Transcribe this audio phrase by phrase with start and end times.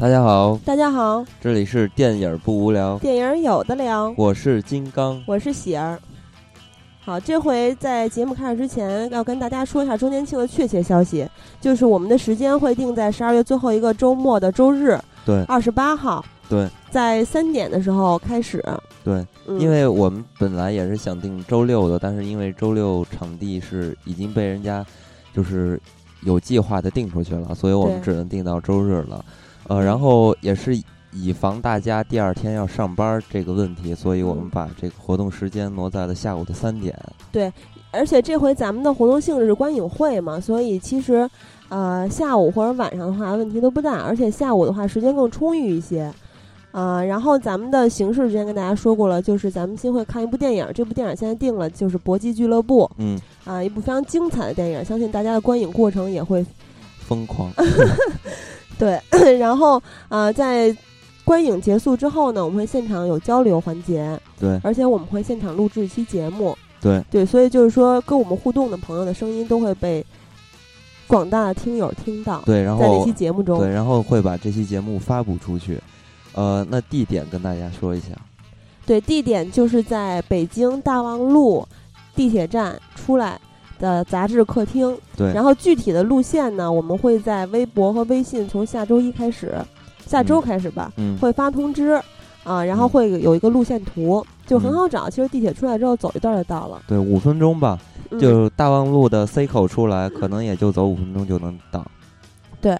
[0.00, 5.98] 大家好，大家好，这里是电影不无聊，电影有的聊，我是金刚，我是喜儿。
[7.00, 11.28] 好，这回在节目开始之前，要跟大家说一下周年庆的确切消息，
[11.60, 18.64] 就是我们的时间会定在十二月最后一个周末的周日，对，二十八号，对，在三点的时候开始，
[19.02, 19.26] 对，
[19.58, 24.86] 因为我们本来也是想定周六的，但是因为周六场地是已经被人家
[25.34, 25.80] 就是
[26.22, 29.24] 有计划的定出去了，所以我们只能定到周日了。
[29.68, 30.76] 呃，然后也是
[31.12, 36.98] 以防大家第二天要上班这个问题，所以我们把这个活动时间挪在了下午的三点。
[37.30, 37.52] 对，
[37.90, 41.28] 而且这回咱们的活动性质是观影会嘛，所以其实
[41.68, 46.12] 呃下午或者晚上的话问题都不大，而且下午的话时间更充裕一些。
[46.70, 52.84] 啊，然后咱们的形式之前跟大家说过了，就是咱们先会看一部电影，这部电影现在定了，就是《搏击俱乐部》。
[52.98, 53.18] 嗯。
[53.44, 56.44] 啊，一部非常精彩的电影，相信大家的观影过程也会
[57.00, 57.50] 疯狂。
[58.78, 59.00] 对，
[59.38, 60.74] 然后呃，在
[61.24, 70.04] 观影结束之后呢，我们会现场有交流环节，对，而且我们会现场录制一期节目，对，对，所以就是说，跟我们互动的朋友的声音都会被
[71.06, 75.78] 广大的听友听到，对，然后在那期节目中，对，然后会把这期节目发布出去，
[76.32, 78.08] 呃，那地点跟大家说一下，
[78.86, 81.66] 对，地点就是在北京大望路
[82.14, 83.38] 地铁站出来。
[83.78, 89.54] 的杂志客厅，对，然后具体的路线呢，我们会在微博和微信从下周一开始，
[90.06, 92.00] 下周开始吧，嗯，会发通知，
[92.44, 95.08] 啊，然后会有一个路线图，就很好找。
[95.08, 97.78] 其实地铁出来之后走一段就到了，对，五分钟吧，
[98.18, 101.86] 就大望路的 C 口出来，可能也就走五分钟就能到。
[102.60, 102.76] 对，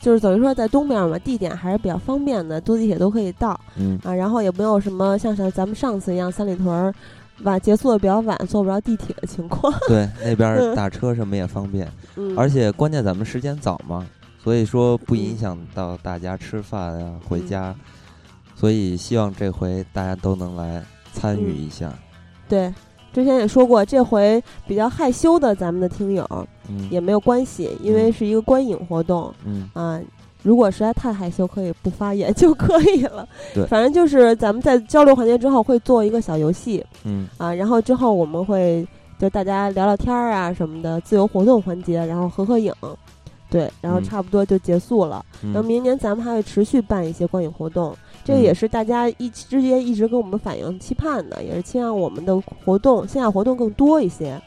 [0.00, 3.98] 就是等于说在东边嘛，地点还是比较方便的，坐地铁都可以到，嗯。
[4.04, 6.94] 啊，然后也没有什么像像咱们上次一样三里屯。
[7.40, 9.72] 晚结束的比较晚，坐不着地铁的情况。
[9.88, 11.90] 对，那边打车什么也方便，
[12.36, 14.06] 而且关键咱们时间早嘛，
[14.42, 17.74] 所以说不影响到大家吃饭呀、回家，
[18.54, 21.92] 所以希望这回大家都能来参与一下。
[22.48, 22.72] 对，
[23.12, 26.48] 之前也说过，这回比较害羞的咱们的听友，
[26.90, 29.34] 也没有关系，因为是一个观影活动。
[29.44, 30.00] 嗯啊。
[30.42, 33.26] 如果实在太害羞，可以不发言就可以了。
[33.54, 38.86] 对，反正就是咱们在交流环节之后会做一个小游戏，嗯啊，然后之后我们会
[39.18, 42.74] 就大家聊聊天儿啊什么的，自由活动环节，然后合合影，
[43.48, 45.24] 对，然后差不多就结束了。
[45.54, 54.40] 那明年咱们还会持续办一些观影活动，这个也是大家一之间一直跟我们反映期盼的，也是期望我们的活动线下活动更多一些。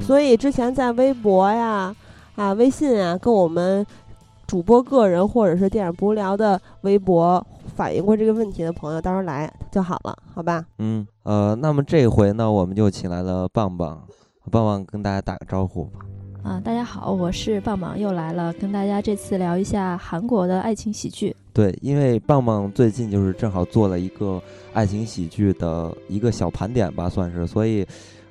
[0.00, 1.92] 所以之前在微博呀、
[2.36, 3.84] 啊微信啊跟我们。
[4.50, 7.46] 主播个人或者是电影不无聊的微博
[7.76, 10.66] 反映过这个问题的朋友，到时候来就好了，好吧？
[10.78, 14.02] 嗯，呃，那么这回呢，我们就请来了棒棒，
[14.50, 16.00] 棒棒跟大家打个招呼吧。
[16.42, 21.36] 啊，大家好，我是棒棒，又来了，跟大家这次聊一下韩国的爱情喜剧。
[21.52, 27.86] 对，因为棒棒最近就是正好做了一个爱情喜剧的一个小盘点吧，算是，所以。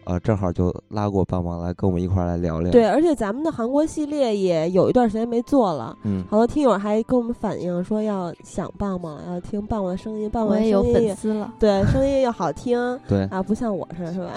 [0.09, 2.71] 呃，正好就拉过棒棒来跟我们一块儿来聊聊。
[2.71, 14.33] 对，而且咱们的韩国系列也有一段时间没做了，嗯，好多听友还跟我们反映说要想棒棒，要听棒棒的声音，棒棒也有粉丝了，对，声音又好听，对啊，不像我似的，是吧？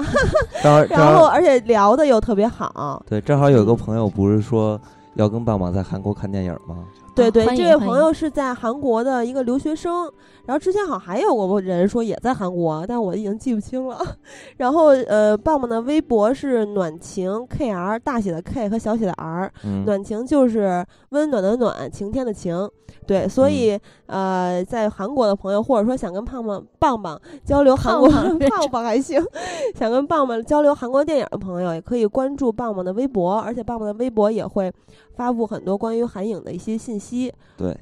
[0.90, 4.78] 然后而且聊的又特别好，对，正好有个朋友不是说
[5.14, 6.84] 要跟棒棒在韩国看电影吗？
[7.14, 10.10] 对对，这位朋友是在韩国的一个留学生，
[10.46, 13.98] 然后之前好像还有过人说也在韩国，但我已经记不清了。
[14.58, 19.52] 然后呃，棒棒的微博是暖晴 K R 大写的 K 和小写的 R，
[19.84, 22.68] 暖晴就是温暖的暖，晴天的晴。
[23.04, 23.76] 对，所以
[24.06, 29.20] 呃，在韩国的朋友或者说想跟胖胖棒棒交流韩国棒棒 还行，
[29.74, 34.72] 想跟棒棒交流韩国电影的朋友也可以关注棒棒的微博，而且棒棒的微博也会
[35.16, 37.32] 发布很多关于韩影的一些信息。
[37.56, 37.76] 对，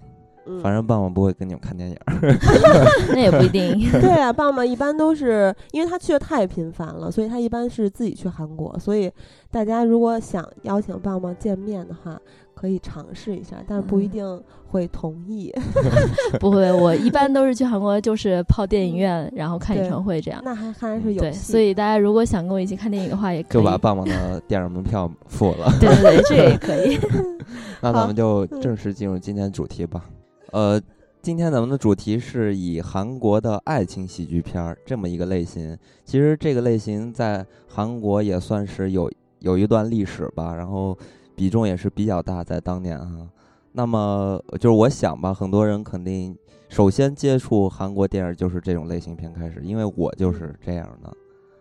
[0.62, 1.96] 反正棒棒不会跟你们看电影，
[3.12, 3.78] 那也不一定。
[4.00, 8.76] 对啊，棒棒一般都是因为他去的太频繁了，所以他一般是自己去韩国。
[8.78, 9.10] 所以
[9.50, 12.18] 大家如果想邀请棒棒见面的话，
[12.54, 15.52] 可以尝试一下，但不一定会同意。
[16.38, 20.40] 不会，我一般都是去韩国，就是泡电影院，然后看演唱会这样。
[20.44, 25.72] 那还还是有对，所以大家如果想跟我一起看电影的话，也可以就把棒棒的电影门票付了。
[25.80, 26.98] 对对对，这也可以。
[27.80, 30.04] 那咱们就正式进入今天主题吧。
[30.52, 30.80] 呃，
[31.22, 35.76] 今天咱们的主题是以韩国的爱情喜剧片儿这么一个类型。
[36.04, 39.10] 其实这个类型在韩国也算是有
[39.40, 40.96] 有一段历史吧，然后。
[41.36, 43.26] 比重也是比较大，在当年哈。
[43.72, 46.36] 那么就是我想吧，很多人肯定
[46.68, 51.16] 首先接触韩国电影就是这种类型片开始，因为我就是这样的。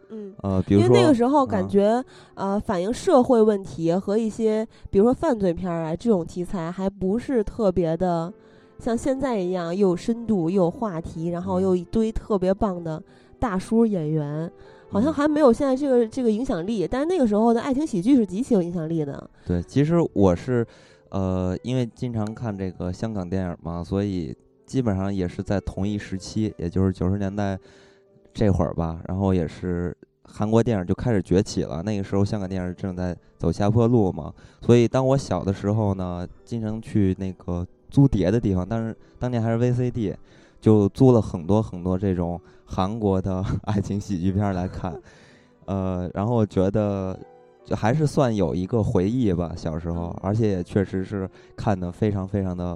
[0.09, 2.03] 嗯，呃，比如说那个时候感觉
[2.33, 8.33] 呃，反映社会问题和一些比如说犯罪片啊这种题材还不是特别的
[8.79, 13.01] 像现在一样又有深度又有话题，然后又一堆特别棒的
[13.37, 14.49] 大叔演员，
[14.89, 16.87] 好像还没有现在这个这个影响力。
[16.89, 19.29] 但是那个时候的爱情喜剧是极其有影响力的。
[19.45, 20.65] 对，其实我是，
[21.09, 24.35] 呃，因为经常看这个香港电影嘛，所以
[24.65, 27.59] 基本上也是在同一时期，也就是九十年代
[28.33, 29.01] 这会儿吧。
[29.07, 31.83] 然后也是韩国电影就开始崛起了。
[31.83, 40.15] 那个时候香港电影正在走下坡路嘛，所以当我小的时候呢，经常去那个租碟的地方，但是当年还是 VCD，
[40.61, 44.99] 就租了很多很多这种韩国的 爱情喜剧片来看，
[45.65, 47.17] 呃，然后觉得。
[47.65, 52.75] 就还是算有一个回忆吧，小时候，而且也确实是看的非常非常的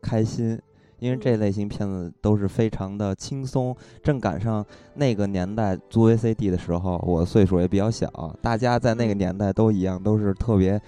[0.00, 0.56] 开心，
[1.00, 4.64] 因为这类型片子都是非常的轻松，正赶上
[4.94, 8.08] 那个年代租 VCD 的时候，我岁数也比较小，
[8.40, 10.80] 大家在那个年代都一样，都是特别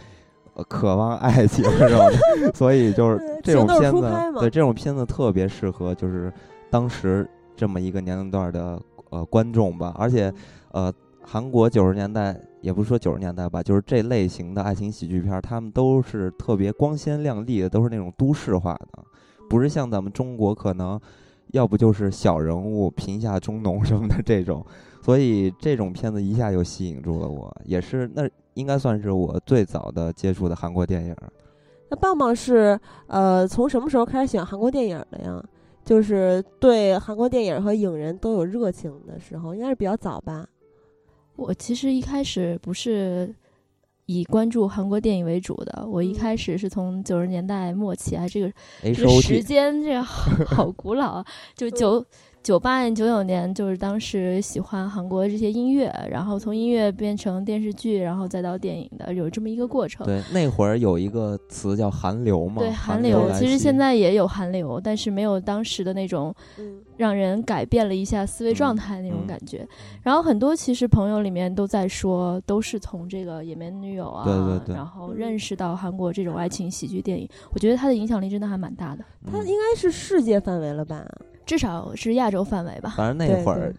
[0.64, 2.00] 渴望爱情这种，
[2.54, 6.32] 所以就是这种片子，对这种片子特别适合就是
[6.70, 8.80] 当时这么一个年龄段的
[9.10, 10.32] 呃观众吧，而且
[10.72, 10.92] 呃。
[11.22, 19.04] 韩国九十年代，也不是说九十年代吧，就是这类型的爱情喜剧片，他们都是特别光鲜亮丽的，都是那种都市化的，
[19.48, 20.98] 不是像咱们中国可能，
[21.52, 24.64] 要不就是小人物贫下中农什么的这种，
[25.02, 28.28] 所以这种片子一下就吸引住了我，也是那
[28.60, 31.16] 应该算是我最早的接触的韩国电影。
[31.88, 32.78] 那棒棒是
[33.08, 35.42] 呃从什么时候开始喜欢韩国电影的呀？
[35.84, 40.46] 就是对韩国电影和影人都有热情的时候，应该是比较早吧。
[41.34, 43.34] 我其实一开始不是
[44.06, 48.52] 以关注韩国电影为主的，我一开始是从九十年代末期啊，这个
[48.82, 52.04] 这个时间这个好古老啊，就九。
[52.42, 60.06] 九八年、九九年，就是当时喜欢韩国这些音乐，然后从音乐变成电视剧，然后再到电影的，有这么一个过程。
[60.06, 62.62] 对，那会儿有一个词叫韩流嘛。
[62.62, 63.31] 对，韩流。
[63.32, 66.34] 其实现在也有韩流，但是没有当时的那种，
[66.96, 69.69] 让人改变了一下思维状态那种感觉。
[70.02, 77.28] 然后很多其实朋友里面都在说，都是从这个《野蛮女友》啊，对对对，然后认识到韩国这种爱情喜剧电影。
[77.52, 79.04] 我觉得它的影响力真的还蛮大的。
[79.31, 81.06] 它应该是世界范围了吧？
[81.50, 82.94] 至少是亚洲范围吧。
[82.97, 83.75] 反正那会儿，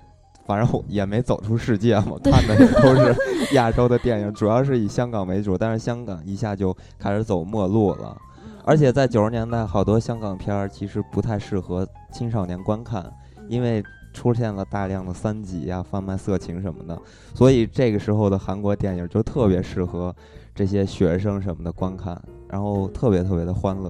[0.46, 3.16] 反正也没走出世界嘛， 看的也都是
[3.56, 5.58] 亚洲的电影，主要是以香港为主。
[5.58, 8.18] 但是香港一下就开始走末路了，
[8.66, 13.10] 而且在九十年代，好多香港片儿其实不太适合青少年观看，
[13.48, 13.82] 因为
[14.12, 17.02] 出现了大量的三级呀、贩卖色情什么的。
[17.34, 20.14] 所以这个时候的韩国电影就特别适合
[20.54, 23.90] 这些学生什么的观看，然后特别特别的欢乐。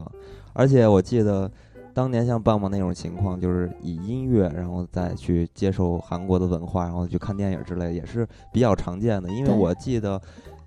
[0.54, 1.50] 而且我记得。
[1.94, 9.30] 当年像棒棒那种情况，就是以音乐，然后再去接受韩国的文化，然后去看电影之类，也是比较常见的。
[9.30, 10.20] 因为我记得，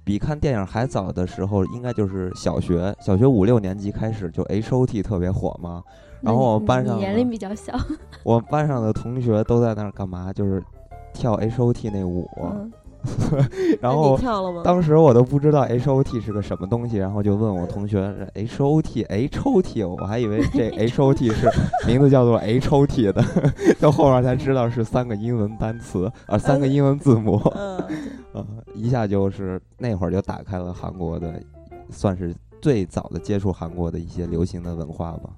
[0.05, 5.83] 比看电影还早的时候，应该就是小学，小学五六年级开始就 H O T 特别火嘛。
[6.21, 7.75] 然后我们班上年龄比较小，
[8.25, 10.33] 我们班上的同学都在那儿干嘛？
[10.33, 10.63] 就是
[11.13, 12.29] 跳 H O T 那舞。
[13.81, 14.19] 然后
[14.63, 21.49] 当时我都不知道 H O T 是个什么东西，然后就问我同学 H O T H O T，我还以为这 H O T 是
[21.87, 23.25] 名字叫做 H O T 的，
[23.81, 27.41] 到后面才知道是三个英文单词啊，三个英文字母，
[28.35, 31.41] 嗯， 一下就是那会儿就打开了韩国的，
[31.91, 35.31] 算是最早的接触韩国的一些流行的文化吧。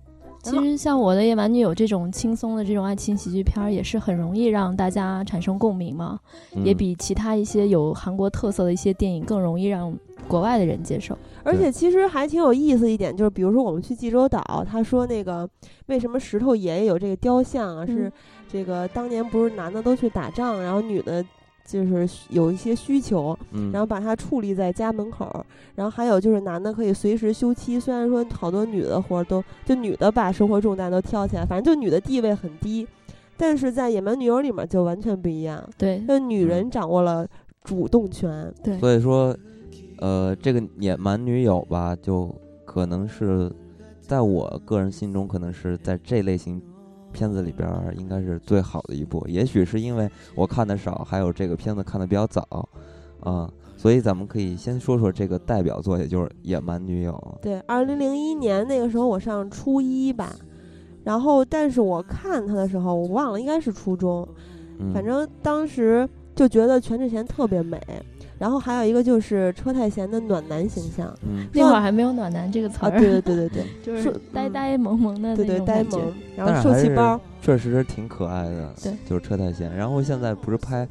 [0.51, 6.19] 其实像我的夜晚女友这种轻松的这种爱情喜剧片儿，也是很容易让大家产生共鸣嘛，
[6.65, 9.93] 也比其他一些有韩国特色的一些电影更容易让
[10.29, 11.17] 国外的人接受。
[11.43, 15.49] 而且其实还挺有意思一点，就是比如说我们去济州岛，他说那个
[15.87, 17.85] 为什么石头爷爷有这个雕像啊？
[17.85, 18.11] 是
[18.49, 21.25] 这个当年不是男的都去打仗，然后女的。
[21.67, 23.37] 就是有一些需求，
[23.73, 25.45] 然后把它矗立在家门口，
[25.75, 27.79] 然后还有就是男的可以随时休妻。
[27.79, 32.87] 虽然说好多女的活都就女的把生活重担都挑起来，反正就女的地位很低，
[33.37, 35.63] 但是在野蛮女友里面就完全不一样。
[35.77, 37.27] 对，就女人掌握了
[37.65, 38.53] 主动权。
[38.63, 39.37] 对，所以说，
[39.99, 42.33] 呃，这个野蛮女友吧，就
[42.65, 43.53] 可能是
[44.01, 46.63] 在我个人心中，可能是在这类型。
[47.17, 52.69] 片子里边应该是最好的一部，也许是因为我看的少，还有这个片子看的比较早，
[53.21, 57.13] 啊，所以咱们可以先说说这个代表作，也就是《野蛮女友》。
[57.43, 60.37] 对，二零零一年那个时候我上初一吧，
[61.05, 64.29] 然后但是我看他的时候我忘了，应该是初中，
[64.93, 67.81] 反正当时就觉得全智贤特别美。
[68.39, 71.13] 然后还有一个就是车太贤的暖男形象，
[71.53, 72.91] 那会儿还没有暖男这个词儿。
[72.91, 78.73] 对对对对对， 就是呆呆萌萌的对对呆萌，然后受气包，确实是挺可爱的。
[78.83, 79.75] 对，就是车太贤。
[79.75, 80.87] 然后现在不是拍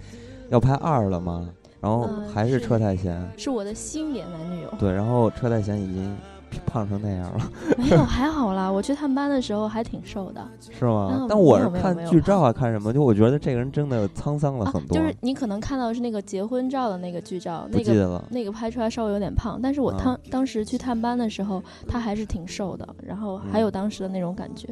[0.49, 1.49] 要拍二了吗？
[1.81, 3.23] 然后还是车太贤。
[3.37, 4.73] 是我的新野男女友。
[4.79, 6.17] 对，然后车太贤已经
[6.65, 7.51] 胖成那样了？
[7.77, 8.71] 没有，还好啦。
[8.71, 10.45] 我去探班的时候还挺瘦的。
[10.71, 11.25] 是吗？
[11.29, 12.93] 但我是看剧照啊，看什么？
[12.93, 14.97] 就我觉得这个人真的沧桑了很多。
[14.97, 19.59] 就是你可能看到的是那个结婚照的那个剧照，那个那个拍出来稍微有点胖。
[19.61, 24.67] 但是我当当时去探班的时候，他还是挺瘦的，然后还有当时的那种感觉。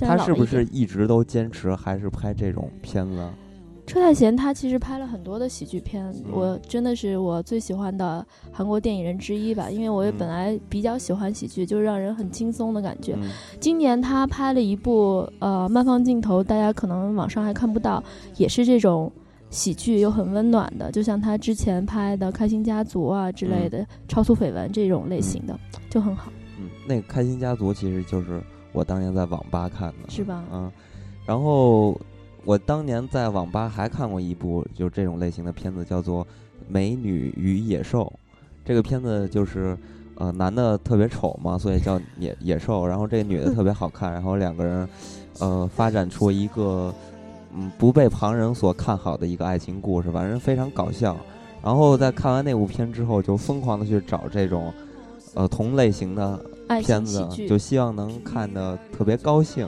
[0.00, 3.26] 他是不是一直都坚持还是拍这种片子？
[3.88, 9.70] 车太贤他其实拍了很多的喜剧片，我真的是我最喜欢的韩国电影人之一吧。
[9.70, 13.16] 因为我也本来比较喜欢喜剧，就是让人很轻松的感觉。
[13.58, 18.04] 今年他拍了一部呃慢放镜头，大家可能网上还看不到，
[18.36, 19.10] 也是这种
[19.48, 26.30] 喜剧又很温暖的，就像他之前拍的《开心家族》啊之类的超速绯闻这种类型的，就很好。
[26.58, 28.42] 嗯，那个《开心家族》其实就是
[28.72, 30.44] 我当年在网吧看的，是吧？
[30.52, 30.70] 嗯，
[31.24, 31.98] 然后。
[32.48, 36.24] 我当年在网吧还看过一部就是这种类型的片子，叫做
[36.66, 38.10] 《美女与野兽》。
[38.64, 39.76] 这个片子就是，
[40.14, 42.86] 呃，男的特别丑嘛，所以叫野野兽。
[42.86, 44.88] 然后这个女的特别好看，然后两个人，
[45.40, 46.90] 呃，发展出一个，
[47.54, 51.14] 嗯，不被旁人所看好的一个爱情故事，反正非常搞笑。
[51.62, 54.72] 然后在看完那部片之后，就疯狂的去找这种，
[55.34, 56.40] 呃，同类型的。
[56.82, 59.66] 片子就希望能看的特别高兴，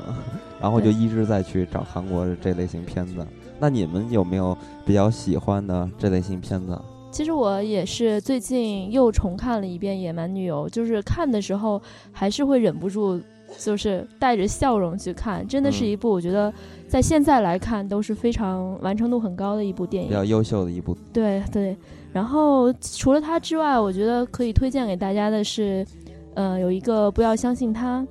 [0.61, 3.27] 然后就一直在去找韩国这类型片子。
[3.59, 6.81] 那你们有没有比较喜欢的这类型片子？
[7.11, 11.81] 其实我也是最近又重看了一遍《野蛮女友》，就是看的时候
[12.13, 13.21] 还是会忍不住，
[13.59, 15.47] 就是带着笑容去看。
[15.49, 16.53] 真的是一部我觉得
[16.89, 20.97] 在现在来看都是非常完成度很高的一部电影，比较优秀的一部。
[21.13, 21.77] 对对，
[22.13, 25.87] 然后除了它之外，我觉得可以推荐给大家的是。
[26.35, 28.07] 呃，有一个不要相信他，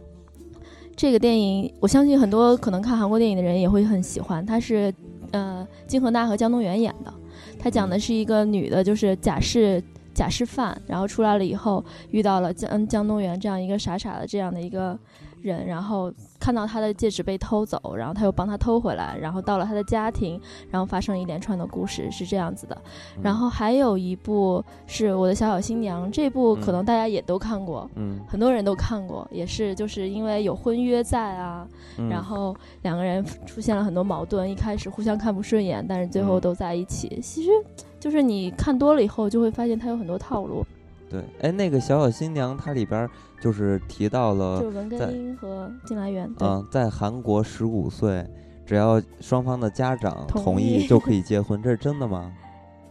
[0.99, 4.45] 这个电影，我相信很多可能看韩国电影的人也会很喜欢。
[4.45, 4.93] 它是
[5.31, 7.13] 呃金荷娜和姜东元演的，
[7.57, 9.81] 他讲的是一个女的，就是假释
[10.13, 14.99] 假释犯，然后出来了以后遇到了姜姜东元这样一个傻傻的这样的一个
[15.41, 16.11] 人，然后。
[16.39, 20.39] 看到他的戒指被偷走，然后他又帮他偷回来，然后到了他的家庭，
[20.71, 22.81] 然后发生一连串的故事，是这样子的。
[23.21, 31.67] 然后还有一部是我的小小新娘，这部可能大家也都看过，嗯，很多人都看过，也是就是因为有婚约在啊，
[32.09, 37.19] 然后两个人出现了很多矛盾，一开始互相看不顺眼，但是最后都在一起。
[37.21, 37.51] 其实
[37.99, 40.65] 就是你看多了以后，就会发现他有很多套路。
[41.09, 43.09] 对，哎，那个小小新娘，它里边
[43.41, 48.25] 就是提到了，就是文根英和金来源，嗯，在韩国十五岁，
[48.65, 52.31] 只要双方的家长同意就可以结婚，这是真的吗？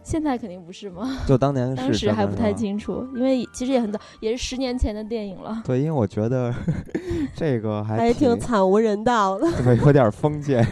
[0.01, 1.17] 现在肯定不是吗？
[1.27, 5.61] 就当年当时还不太清楚，因为其实也很早，也是十年前的电影了。
[5.63, 6.51] 对，因为我觉得
[7.35, 10.65] 这个还还挺惨无人道的，对，有点封建。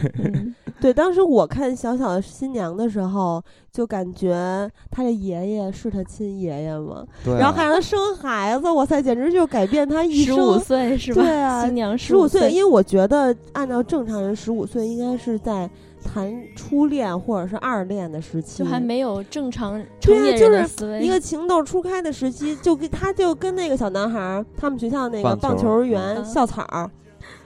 [0.80, 3.42] 对，当时我看小小的新娘的时候，
[3.72, 10.36] 就感觉他的爷爷是他亲爷爷嘛，然后还让他生孩子，哇塞，简直就改变他一生。
[10.36, 11.22] 十五岁是吧？
[11.22, 15.68] 对啊，新娘十五岁，因为我觉得按照正常人，十五岁应该是在。
[16.00, 21.02] 谈初恋或者是二恋的时期，就还没有正常成年人的思维。
[21.02, 26.64] 一个情窦初开的时期，就跟他就跟那个小男孩，他们学校那个棒球员校草，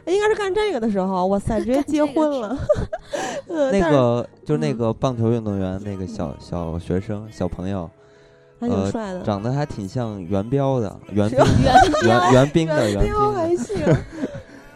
[0.06, 2.56] 应该是干这个的时候，哇塞， 直接结婚了。
[3.49, 7.88] 那个就是那个棒球运动员，那个小小学生小朋友，
[8.59, 11.47] 还挺帅的，长得还挺像元彪的，元元
[12.04, 13.76] 元元兵的元兵还行。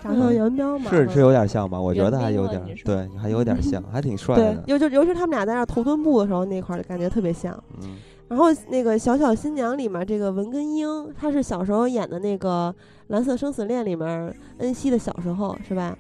[0.03, 1.81] 长得元彪嘛，是是有点像吧？
[1.81, 4.55] 我觉得还有点，对，还有点像，还挺 帅的。
[4.55, 7.53] 对，尤就尤其他们俩在那头墩布的时候，那块儿感觉特别像。
[7.83, 7.97] 嗯。
[8.29, 12.75] 然后那个小小新娘里面，这个文根英，她是小时候演的那个
[13.09, 15.97] 《蓝色生死恋》里面恩熙的小时候，是吧？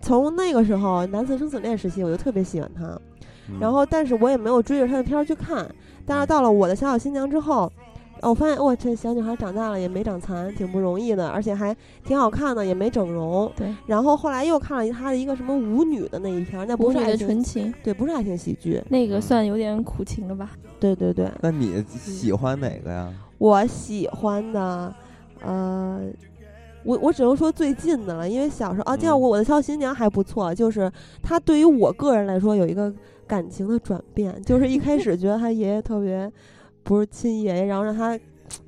[0.00, 2.98] 从那个时候《蓝色生死恋》时期，我就特别喜欢她。
[3.60, 5.66] 然后，但是我也没有追着她的片儿去看。
[6.04, 7.70] 但是到了我的小小新娘之后。
[8.28, 13.50] 我发现，哇，这小女孩长大了也没长残，挺不容易的，而且还挺好看的，也没整容。
[13.56, 13.74] 对。
[13.86, 20.50] 然后后来又看了她的一个什么舞女的那一篇，那不是爱纯情，对，不是爱情喜剧，那个算有点苦情了吧？
[20.80, 21.30] 对对对。
[21.40, 23.12] 那你喜欢哪个呀？
[23.38, 24.94] 我喜欢的，
[25.42, 26.00] 呃，
[26.84, 30.90] 我我只能说最近的了，因为小时候啊，像我我的小新娘还不错，就是
[31.22, 32.92] 她对于我个人来说有一个
[33.26, 36.30] 感情的转变，就是一开始觉得她爷爷特别。
[36.86, 38.16] 不是亲爷爷，然后让他，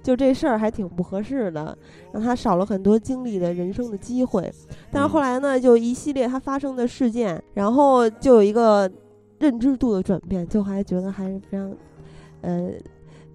[0.03, 1.79] 就这事儿还挺不合适的，
[2.13, 4.53] 让他少了很多经历的人生的机会。
[4.91, 8.91] 但是后来呢，就一系列他发生的事件，然后就有一个
[9.39, 11.73] 认知度的转变，就还觉得还是非常，
[12.41, 12.73] 呃，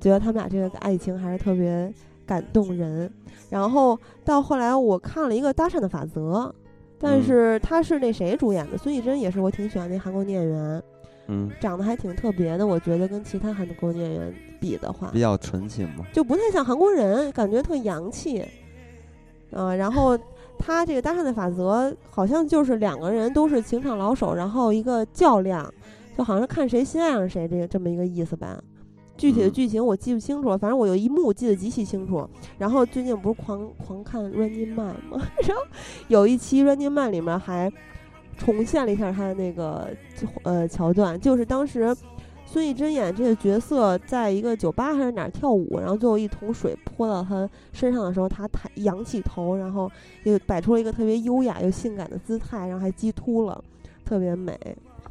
[0.01, 1.89] 觉得他们俩这个爱情还是特别
[2.25, 3.09] 感动人。
[3.49, 6.21] 然后到后来我看了一个《搭讪的法则》，
[6.99, 8.77] 但是他是那谁主演的？
[8.77, 10.83] 孙艺珍也是我挺喜欢那韩国女演员。
[11.27, 18.43] 嗯，长得还挺特别的，我觉得跟其他韩国演员比的话，比较纯情嘛，就不太像韩国人，感觉特洋气。
[19.51, 20.17] 嗯，然后
[20.57, 25.71] 他这个搭讪的法则好像就是两个人都是情场老手，然后一个较量，
[26.17, 28.61] 就好像看谁先爱上谁这个这么一个意思吧。
[29.15, 32.27] 具体的剧情我记不清楚了，反正我有一幕记得极其清楚。
[32.57, 35.23] 然后最近不是狂狂看《Running Man》吗？
[35.47, 35.63] 然后
[36.07, 37.71] 有一期《Running Man》里面还
[38.37, 39.89] 重现了一下他的那个
[40.43, 41.95] 呃桥段，就是当时
[42.45, 49.89] 孙艺珍演这个角色在一个酒吧还是哪儿跳舞，然后最后一桶水泼到他身上的时候，他抬扬起头，然后
[50.23, 53.63] 又摆出了一个特别优雅又性感的姿态，然后还激突了，
[54.05, 54.57] 特别美。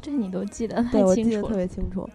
[0.00, 2.08] 这你都记得对，我记得特别清楚。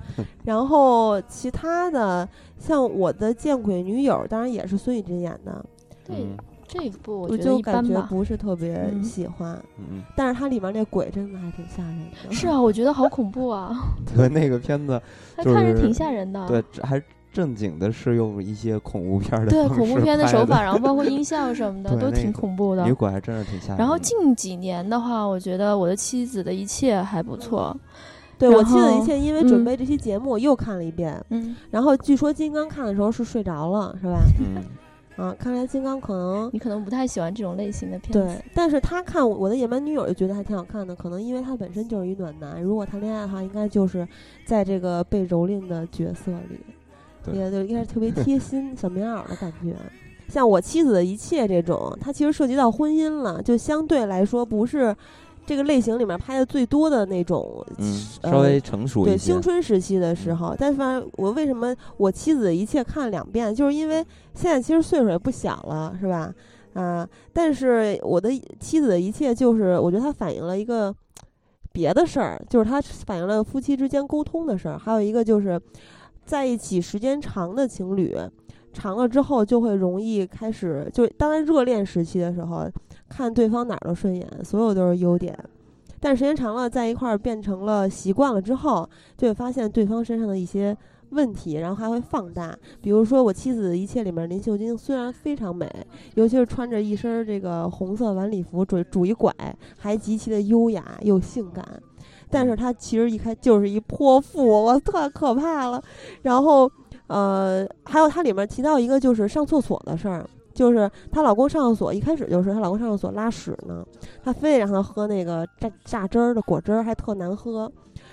[0.44, 2.28] 然后其他的，
[2.60, 5.66] 像我的见鬼女友，当然也是孙艺珍演的。
[6.06, 6.26] 对，
[6.68, 9.58] 这一部我就感觉不是特别喜欢。
[9.78, 12.34] 嗯但是它里面那鬼真的还挺吓人的。
[12.34, 13.74] 是啊，我觉得好恐怖啊。
[14.16, 15.02] 对，那个片子，
[15.38, 16.48] 看着挺吓人的。
[16.48, 17.02] 对，还。
[17.34, 22.84] 正经的是用一些恐怖片的对恐怖片的手法，然后包括音效什么的都挺恐怖的。
[22.84, 23.78] 女鬼还真是挺吓人。
[23.78, 27.78] 然后近几年的话，我觉得《我的妻子的一切》还不错。
[28.40, 31.24] 对我妻子的一切，因为准备这期节目，我又看了一遍。
[31.30, 31.56] 嗯。
[31.70, 34.18] 然后据说金刚看的时候是睡着了，是吧？
[34.40, 34.64] 嗯。
[35.18, 38.20] 啊，看来金刚可能你可能不太喜欢这种类型的片子。
[38.20, 44.08] 对，但是他看我的野蛮女友就觉得还挺好看的，可能因为他本身就是一暖男，如果谈恋爱的话，应该就是
[44.46, 46.60] 在这个被蹂躏的角色里。
[47.34, 49.76] 也就应该是特别贴心小棉袄的感觉，
[50.30, 54.96] 像我妻子的一切这种，它其实涉及到婚姻了，就相对来说不是
[55.48, 59.16] 这个类型里面拍的最多的那种，嗯，稍微成熟一些。
[59.16, 60.80] 对，青春时期的时候，但是
[61.14, 66.32] 我为什么我妻子的一切看了两遍，就是因为现在其实岁数也不小了，是吧？
[66.74, 70.94] 啊，但是我的妻子的一切就是我觉得它反映了一个
[71.72, 75.60] 别的事儿，就是它反映了夫妻之间沟通的事儿，还有一个就是。
[76.26, 78.14] 在一起时间长的情侣，
[78.74, 82.70] 长了之后就会容易开始，就当然热恋时期的时候，
[83.10, 85.38] 看对方哪儿都顺眼，所有都是优点。
[86.00, 90.78] 但时间长了，在一块儿变成了习惯了之后，就会发现对方身上的一些
[91.10, 92.56] 问题，然后还会放大。
[92.82, 95.68] 比如说，我妻子的一切里面，林秀晶虽然非常美，
[96.14, 99.34] 尤其是穿着一身这个红色晚礼服，拄拄一拐，
[99.78, 101.66] 还极其的优雅又性感。
[102.30, 105.82] 但是她其实一开就是一泼妇，我特可怕了。
[106.22, 106.70] 然后，
[107.08, 113.86] 呃，还有它里面提到一个就是上厕所的事儿，就是她老公上厕所一开始就是她老公上厕所拉屎呢，
[114.24, 117.72] 她非得让他喝那个榨榨汁儿的果汁儿，还特难喝。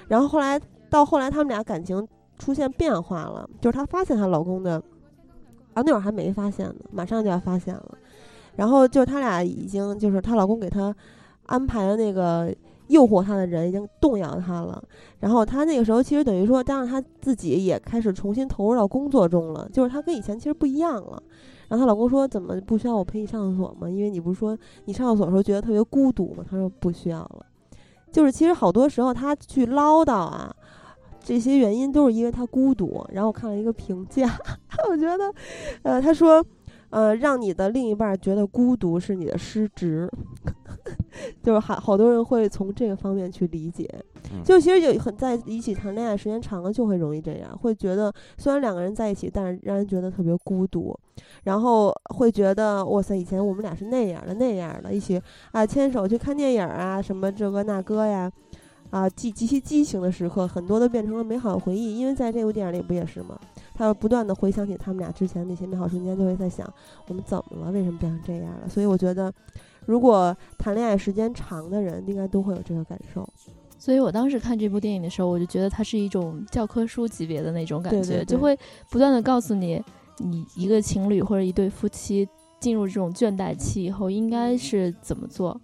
[0.09, 2.07] 然后后来到后来他们俩感情
[2.39, 4.81] 出现变化了，就是她发现她老公的，
[5.73, 7.99] 啊那会儿还没发现呢，马上就要发现了。
[8.57, 10.95] 然后就他俩已经就是她老公给她
[11.47, 12.55] 安排了那个。
[12.89, 14.81] 诱惑她的人已经动摇她了，
[15.19, 21.23] 然后她那个时候其实等于说，当然她自己也开始重新投入到工作中了，就是她跟以前其实不一样了。
[21.69, 23.89] 然后她老公说：“怎么不需要我陪你上厕所吗？
[23.89, 27.47] 因为你不是说你上厕所的时候觉得特别孤独吗？”她说：“不需要了。”
[28.13, 30.55] 就是其实好多时候她去唠叨啊，
[31.23, 33.05] 这些原因都是因为她孤独。
[33.13, 34.29] 然后我看了一个评价，
[34.89, 35.35] 我觉得，
[35.83, 36.45] 呃，她说。
[36.95, 40.09] 呃，让你的另一半觉得孤独是你的失职，
[41.43, 43.89] 就是好好多人会从这个方面去理解。
[44.45, 50.97] 就其实有很在一起谈恋爱时间长了，就会容易这样，会觉得虽然两个人在一起，但是让人觉得特别孤独，
[51.43, 58.31] 然后会觉得哇塞，以前我们俩是那样的那样的，一起啊牵手去看电影啊，什么这个那个呀，
[58.95, 61.99] 啊极极其激情的时刻，很多都变成了美好的回忆。
[61.99, 63.37] 因为在这部电影里不也是吗？
[63.75, 66.73] 他不断的回想起他们俩之前那些美好瞬间，就会在想
[67.09, 68.69] 我们怎么了，为什么变成这样了？
[68.69, 69.35] 所以我觉得，
[69.85, 73.29] 如果谈恋爱时间长的人，应该都会有这个感受。
[73.77, 78.57] 所以我当时看这部电影的时候，我就觉得它是一种教科书级别的那种感觉，就会
[78.91, 79.83] 不断的告诉你，
[80.19, 82.29] 你一个情侣或者一对夫妻
[82.61, 85.61] 进入这种倦怠期以后应该是怎么做。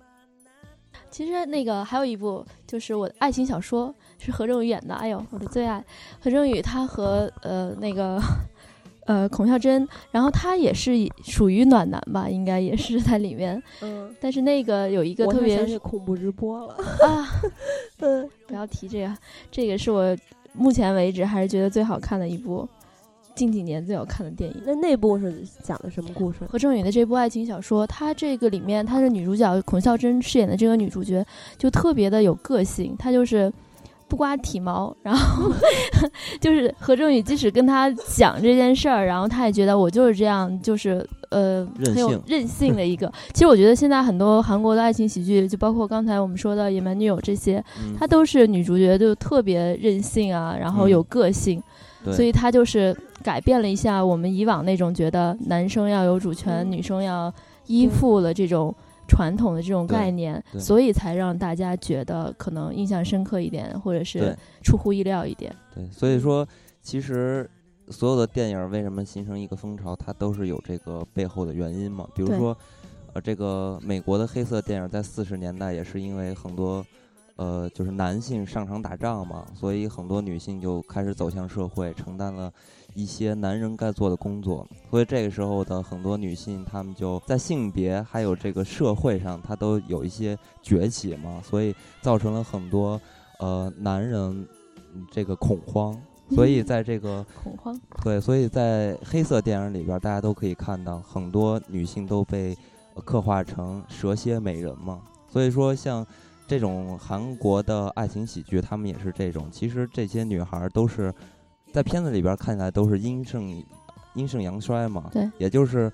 [1.11, 3.95] 其实那个还有一部就是我的爱情小说。
[4.23, 5.83] 是何正宇演的，哎呦，我的最爱！
[6.23, 8.21] 何正宇他和呃那个
[9.07, 10.93] 呃孔孝真，然后他也是
[11.25, 13.63] 属于暖男吧，应该也是在里面。
[13.81, 14.15] 嗯。
[14.21, 17.27] 但是那个有一个特别恐怖直播了啊！
[18.01, 19.17] 嗯，不要提这个，
[19.51, 20.15] 这个是我
[20.53, 22.69] 目前为止还是觉得最好看的一部，
[23.35, 24.63] 近几年最好看的电影。
[24.67, 26.39] 那那部是讲的什么故事？
[26.49, 31.25] 何正宇的这部爱情小说，他这个里面他的女主角孔孝真饰演的这个女主角
[31.57, 33.53] 就特别的有个性，她就是。
[34.09, 35.53] 不刮体毛，然后
[36.43, 43.07] 就是何正宇，即使跟他讲这件事儿，然后他也觉得我就是这样，就是呃很有任性的一个。
[43.33, 47.65] 其实我觉得现在很多韩国的爱情喜剧，就包括刚才我们说的《野蛮女友》这些，
[47.97, 51.63] 她都是女主角就特别任性啊，然后有个性，
[52.05, 57.33] 所以他就是改变了一下我们以往那种觉得男生要有主权，女生要
[57.67, 58.75] 依附的这种
[59.07, 65.55] 传统的这种概念，所以才让大家觉得可能印象深刻一点，或者是出乎意料一点。
[65.75, 66.47] 对，所以说
[66.81, 67.49] 其实
[67.89, 72.07] 所有的电影为什么形成一个风潮，它都是有这个背后的原因嘛。
[72.15, 72.57] 比如说，
[73.13, 76.85] 呃，这个美国的黑色电影在四十年代也是因为很多。
[77.41, 82.53] 呃，就是男性上场打仗嘛，所以很多女性就开始走向社会，承担了
[82.93, 84.69] 一些男人该做的工作。
[84.91, 93.01] 所以这个时候的很多女性，她们就在性别还有这个社会上，她都有一些崛起嘛，所以造成了很多
[93.39, 94.47] 呃男人
[95.11, 95.99] 这个恐慌。
[96.29, 102.55] 所以在这个 恐慌对，所以在黑色电影里边，大家都可以看到很多女性都被
[103.03, 105.01] 刻画成蛇蝎美人嘛。
[105.27, 106.07] 所以说像。
[106.51, 109.49] 这种韩国的爱情喜剧，他们也是这种。
[109.53, 111.15] 其实这些女孩都是
[111.73, 113.65] 在片子里边看起来都是阴盛
[114.15, 115.09] 阴盛阳衰嘛。
[115.13, 115.89] 对，也就是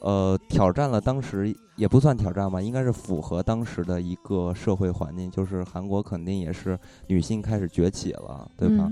[0.00, 8.88] 呃挑战了当时也不算挑战吧，应该是符合当时的一个社会环境，就是韩国肯定也是女性开始崛起了，对吧？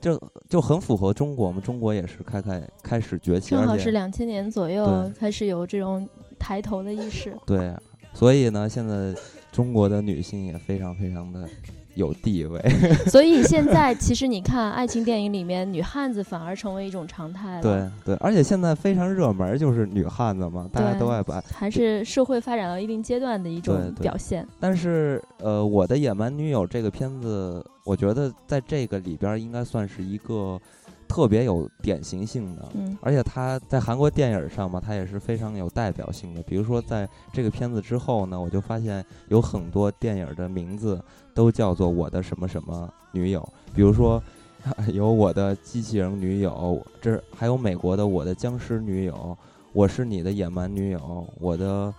[0.00, 0.16] 就
[0.48, 7.36] 就很符合中国嘛，中国也是开开开始崛起，正好是两千年左右开始有这种抬头的意识。
[7.44, 7.74] 对，
[8.14, 9.12] 所以呢，现在。
[9.56, 11.48] 中国的女性也非常非常的
[11.94, 12.60] 有地位，
[13.08, 17.62] 所以现在其实你看爱情电影里面女汉子反而成为一种常态了。
[17.62, 21.42] 对对，而且现在非常热门就是女汉子嘛，大家都爱把。
[21.54, 24.46] 还是社会发展到一定阶段的一种表现。
[24.60, 30.60] 但是呃，我的野蛮女友这个片子，我觉得在这个里边应该算是一个。
[31.08, 32.68] 特别有典型性的，
[33.00, 36.42] 而且他在韩国电影上嘛，他也是非常有代表性的。
[36.42, 41.02] 比如说，在这个片子之后呢，我就发现有很多电影的名字
[41.34, 43.46] 都叫做我的什么什么女友。
[43.74, 44.22] 比如说，
[44.92, 49.36] 有我的机器人女友，这还有美国的我的僵尸女友，
[49.72, 51.94] 我是你的野蛮女友，我的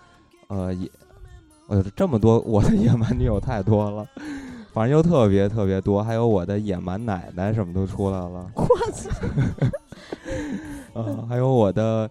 [0.48, 0.90] 呃野，
[1.68, 4.08] 呃这么多我的野蛮女友太多了。
[4.78, 8.46] 反正就特别特别多，还有我的野蛮奶奶什么都出来了。
[8.54, 8.64] 我
[8.94, 9.10] 操！
[10.94, 12.08] 啊，还有我的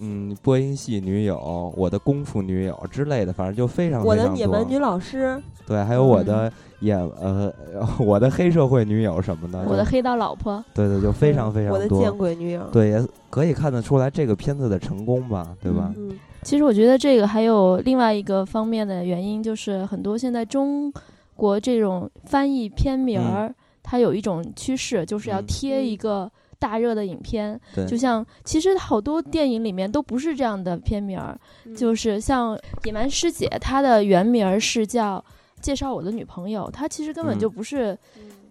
[0.00, 5.40] 嗯播音系女友，我的功夫女友之类的，反正就非常我的野蛮女老师。
[5.64, 7.52] 对，还有我的野呃
[8.00, 9.64] 我的黑社会女友什么的。
[9.68, 10.64] 我的黑道老婆。
[10.74, 11.78] 对对，就非常非常多。
[11.78, 12.64] 我的见鬼女友。
[12.72, 15.94] 对，也可以看得出来这个片子的成功吧，对吧？
[15.96, 16.18] 嗯。
[16.42, 20.92] 其实我觉得这个还有另外一个方面的原因，就是很多现在中。
[21.38, 27.58] 国这种翻译片名儿，它有一种趋势，就是要贴一个大热的影片。
[27.86, 31.38] 就像其实好多电影里面都不是这样的片名儿，
[31.76, 35.24] 就是像《野蛮师姐》，它的原名儿是叫
[35.62, 37.96] 《介绍我的女朋友》，它其实根本就不是。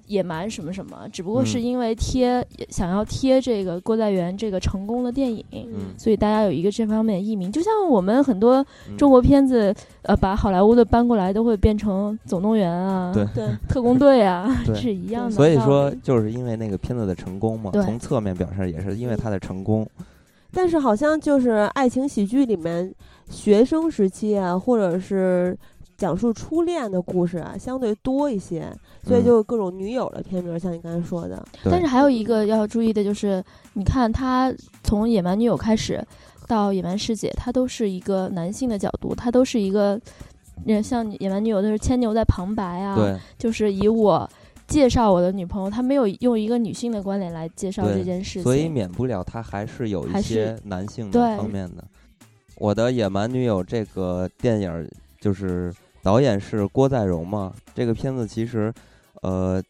[0.08, 5.46] 野蛮什么什么，只不过是因为贴想要贴这个郭在元这个成功的电影，
[5.98, 7.52] 所以大家有一个这方面的译名。
[7.52, 8.66] 就像我们很多
[8.98, 15.32] 中国片子，呃，把好莱坞的搬过来都会变成总动员啊， 对特工队啊， 是一样的。
[15.32, 19.88] 所以说，就是因为那个片子的成功嘛，从侧面表示也是因为它的成功。
[20.52, 22.94] 但是好像就是爱情喜剧里面，
[23.30, 25.58] 学生时期啊，或者是。
[25.98, 28.72] 讲述初恋的故事啊，相对多一些，
[29.04, 31.44] 所以就各种女友的片名，像你刚才说的。
[31.64, 36.06] 但是还有一个要注意的就是，你看他从《野蛮女友》开始
[36.48, 40.00] 到《野蛮师姐》，他都是一个男性的角度，他都是一个，
[40.84, 44.30] 像《野蛮女友》都是牵牛在旁白啊，就是以我
[44.68, 51.84] 介绍我的女朋友，他没有用一个女性的观点来介绍这件事情，所以免不了他还是有一些男性的方面的。
[52.58, 54.88] 我的《野蛮女友》这个电影
[55.20, 55.74] 就是。
[56.08, 57.54] 导演是郭在荣嘛？
[57.76, 58.74] 这个片子其实，
[59.24, 59.62] 呃，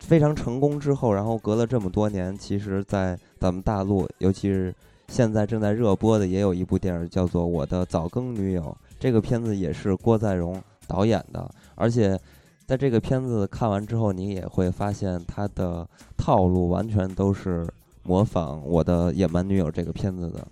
[0.00, 4.74] 非常成功之后，然后隔了这么多年，其实，在咱们大陆，尤其是
[5.08, 8.62] 现在正在热播的，也有一部电影叫做《我的早更女友》。
[8.98, 12.18] 这个片子也是郭在荣导演的，而且
[12.64, 17.68] 在这个片子看完之后，你也会发现他的套路完全都是
[18.04, 20.48] 模仿《我的野蛮女友》这个片子的，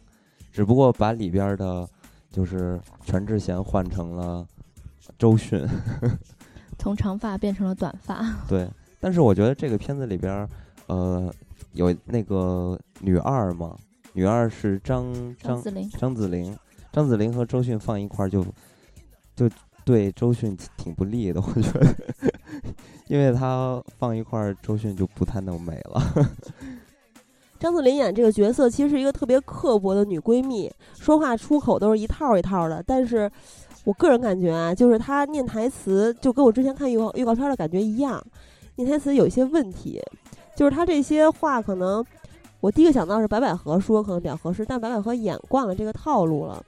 [0.52, 1.88] 只不过把里边的，
[2.30, 4.46] 就是全智贤换成了。
[5.18, 5.66] 周迅
[6.78, 8.24] 从长发变成了短发。
[8.48, 10.48] 对，但是我觉得这个片子里边，
[10.86, 11.32] 呃，
[11.72, 13.76] 有那个女二嘛，
[14.12, 16.56] 女二是张张子玲，张子玲，
[16.92, 18.44] 张子玲和周迅放一块儿就
[19.36, 19.48] 就
[19.84, 21.94] 对周迅挺不利的，我觉得，
[23.06, 26.02] 因为她放一块儿，周迅就不太那么美了。
[27.60, 33.30] 张子玲演这个角色其实是一个特别刻薄的女闺蜜，说话出口都是一套一套的，但是。
[33.84, 38.22] 我个人感觉啊，就是他念台词就跟我之前看预告预告片的感觉一样，
[38.76, 40.00] 念台词有一些问题，
[40.54, 42.04] 就是他这些话可能，
[42.60, 46.64] 我第一个想到是白百合说可能比较合适，但白百合演惯了这个套路了。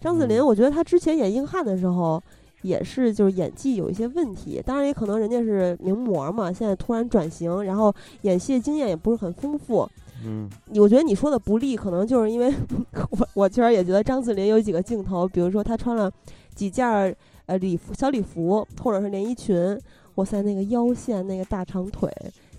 [0.00, 2.22] 张子林，我觉得他之前演硬汉的时候
[2.62, 9.88] 也是就是演技有一些问题，当然也可能人家是名模嘛，现在突然转型，然后演戏的经验也不是很丰富。
[10.22, 12.52] 嗯，我觉得你说的不利，可能就是因为
[13.10, 16.10] 我我确实也觉得张子林有几个镜头，比如说他穿了
[16.54, 17.14] 几件
[17.46, 19.78] 呃礼服小礼服，或者是连衣裙，
[20.16, 22.10] 哇塞，那个腰线那个大长腿，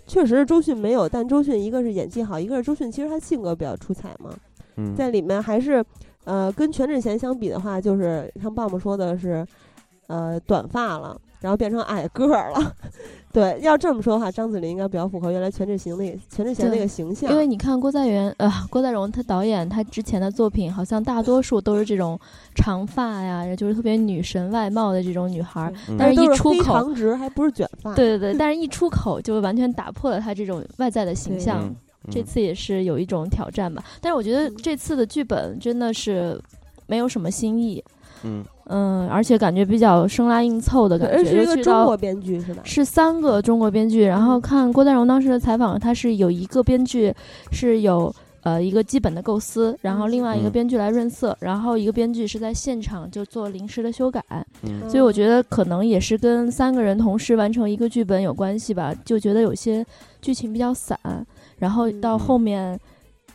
[0.06, 4.34] 确实是周迅没有，但周迅一个是演技好，一个是周迅其实她性格比较出彩嘛，
[4.96, 5.84] 在里面还是
[6.24, 9.46] 呃跟全智贤相比的话，就是像棒棒说的是
[10.06, 11.20] 呃短发了。
[11.42, 12.76] 然后变成矮个儿了，
[13.32, 17.30] 对，要这么说的话，张子霖应该比较符合原来全智贤那个全智贤那个形象。
[17.30, 22.20] 因为你看郭在元呃郭在荣他导演他之前的作品，好像大多数都是这种
[22.54, 27.94] 长发呀，就是特别女神外貌的这种女孩，但是一出口长直还不是卷发。
[27.94, 31.74] 对对对，但是一出口就完全打破了他这种外在的形象。
[32.10, 36.36] 这次也是有一种挑战吧，但是我觉得这次的剧本真的是
[36.88, 37.82] 没有什么新意。
[38.24, 38.44] 嗯。
[38.74, 42.62] 嗯，而且感觉比较生拉硬凑的感觉，是一个中国编剧是吧？
[42.64, 44.02] 是三个中国编剧。
[44.02, 47.12] 然后看郭在荣当时的采访，他是有一个编剧
[47.50, 48.10] 是有
[48.42, 54.24] 呃一个基本的构思，然后另外一个编剧来润色，然后一个编剧是在现场就做临时的修改。
[54.88, 59.84] 所以我觉得可能也是跟三个人同时完成一个剧本有关系吧，就觉得有些
[60.22, 60.98] 剧情比较散，
[61.58, 62.80] 然后到后面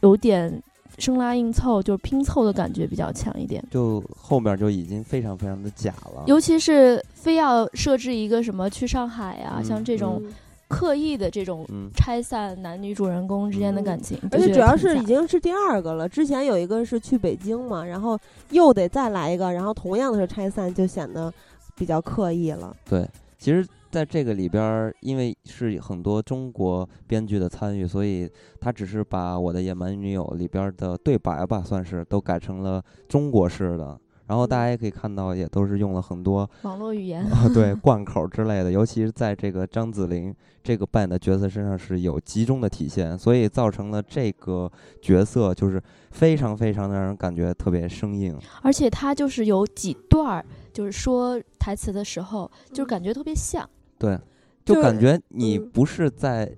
[0.02, 0.60] 有点。
[0.98, 6.24] 生拉硬凑就是拼凑的感觉比较强一点，就后面就已经非常非常的假了。
[6.26, 10.22] 尤其是非要设置一个什么去上海啊，像这种
[10.68, 16.10] 刻意的这种拆散男女主人公之间的感情，而且主要是已经是第二个了。
[16.10, 21.32] 之前有一个是去北京嘛，然后又得再来一个，然后同样的是拆散，就显得
[21.76, 22.76] 比较刻意了。
[22.90, 23.08] 对，
[23.38, 23.66] 其实。
[23.98, 28.30] 在这个里边儿，因为是很多中国编剧的参与，所以
[28.62, 32.80] 他只是把《我的野蛮女友》里边的对白吧，算是都改成了
[33.10, 34.00] 中国式的。
[34.28, 38.72] 然后大家也可以看到，也都是用了很多网络语言， 对贯口之类的。
[38.72, 40.32] 尤其是在这个张子琳
[40.62, 45.82] 这个扮演的角色身上是有集中的体现，所以造成了这个角色就是
[46.12, 48.38] 非常非常的让人感觉特别生硬。
[48.62, 53.68] 而且他就是有几段儿，就是说台词的时候，就是感觉特别像。
[54.00, 54.20] 对，
[54.66, 56.52] 就感觉你不是在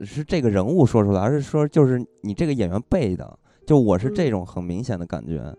[0.00, 5.54] 是这个人物说出来，而是说就是你这个演员背的，就我是这种很明显的感觉，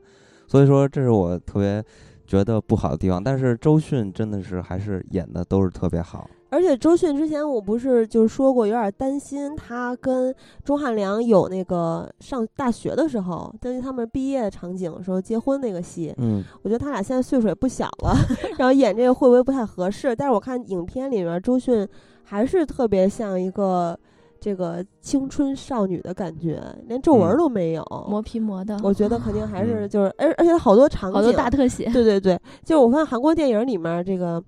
[0.48, 1.84] 所以说这是我特别
[2.26, 3.24] 觉得不好的地方。
[3.24, 6.30] 但是周迅真的是还是演的都是特别好。
[6.50, 10.34] 而且周迅之前我不是就说过有点担心他跟
[10.64, 16.14] 钟汉良有那个上大学的时候，担心他们毕业场景的时候结婚那个戏。
[16.18, 18.16] 嗯，我觉得他俩现在岁数也不小了，
[18.58, 20.16] 然后演这个会不会不太合适？
[20.16, 21.88] 但是我看影片里面周迅
[22.24, 23.98] 还是特别像一个
[24.40, 28.80] 这个青春少女的感觉，连皱纹都没有，磨皮磨的。
[28.84, 31.86] 我觉得肯定还是就是，而而且好多场景，好多大特写。
[31.94, 34.44] 对对对，就是我发现韩国电影里面这个。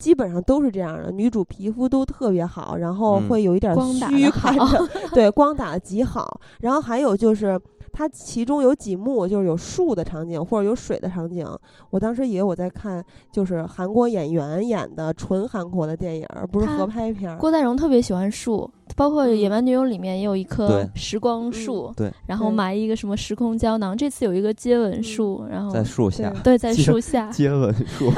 [0.00, 6.40] 基本上都是这样的，女主皮肤都特别好，然后会有一点虚看着，对，光打的极好。
[6.60, 7.60] 然后还有就是，
[7.92, 11.46] 它其中有几幕就是有树的场景或者有水的场景，
[11.90, 17.36] 我当时以为我在看就是韩国演员演的纯韩国的电影，不是合拍片。
[17.36, 18.68] 郭在荣特别喜欢树。
[18.96, 23.96] 包括《野蛮女友》里面也有一棵时光树，对，然后埋一个什么时空胶囊。
[23.96, 28.10] 这次有一个接吻树，然后在树下，对，在树下 接吻树，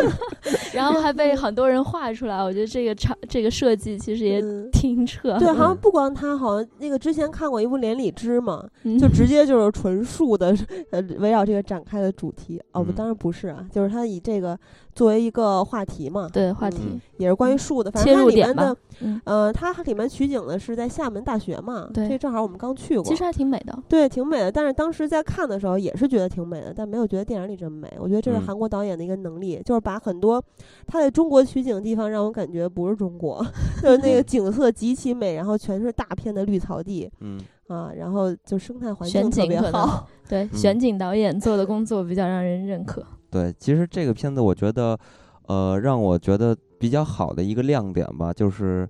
[0.74, 2.42] 然后还被很多人画出来。
[2.42, 5.38] 我觉得这个场这个设计其实也挺扯。
[5.38, 8.64] 对，好像不光他，好像那个之前看过一部《连理枝》嘛，
[9.00, 10.56] 就直接就是纯树的，
[10.90, 12.60] 呃，围绕这个展开的主题。
[12.72, 14.58] 哦，不，当然不是啊，就是他以这个。
[14.94, 16.80] 作为一个话题嘛，对话题
[17.16, 17.90] 也是关于树的。
[17.90, 18.76] 反正它里面的，
[19.24, 23.04] 呃，它里面取景的是在厦门大学嘛，对这正好我们刚去过。
[23.04, 24.50] 其实还挺美的，对，挺美的。
[24.50, 27.92] 但是当时在看的时候也是觉得挺美的，但没有觉得电影里这么美。
[27.98, 30.42] 我觉得这是韩国导演的一个能力，就是把很多
[30.86, 33.44] 他在中国取景的地方让我感觉不是中国，
[33.82, 40.06] 就是那个景色极其美，然后全是大片的绿草地，嗯啊，然后就生态环境特别好。
[40.28, 43.04] 对，选景导演做的工作比较让人认可。
[43.30, 44.98] 对，其实这个片子我觉得，
[45.46, 48.86] 呃，让我觉得比较好的一个亮点吧，就是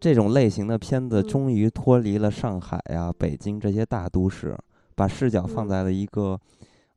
[0.00, 4.56] 这种类型的片子终于脱离了上海呀、北京这些大都市，
[4.94, 6.40] 把视角放在了一个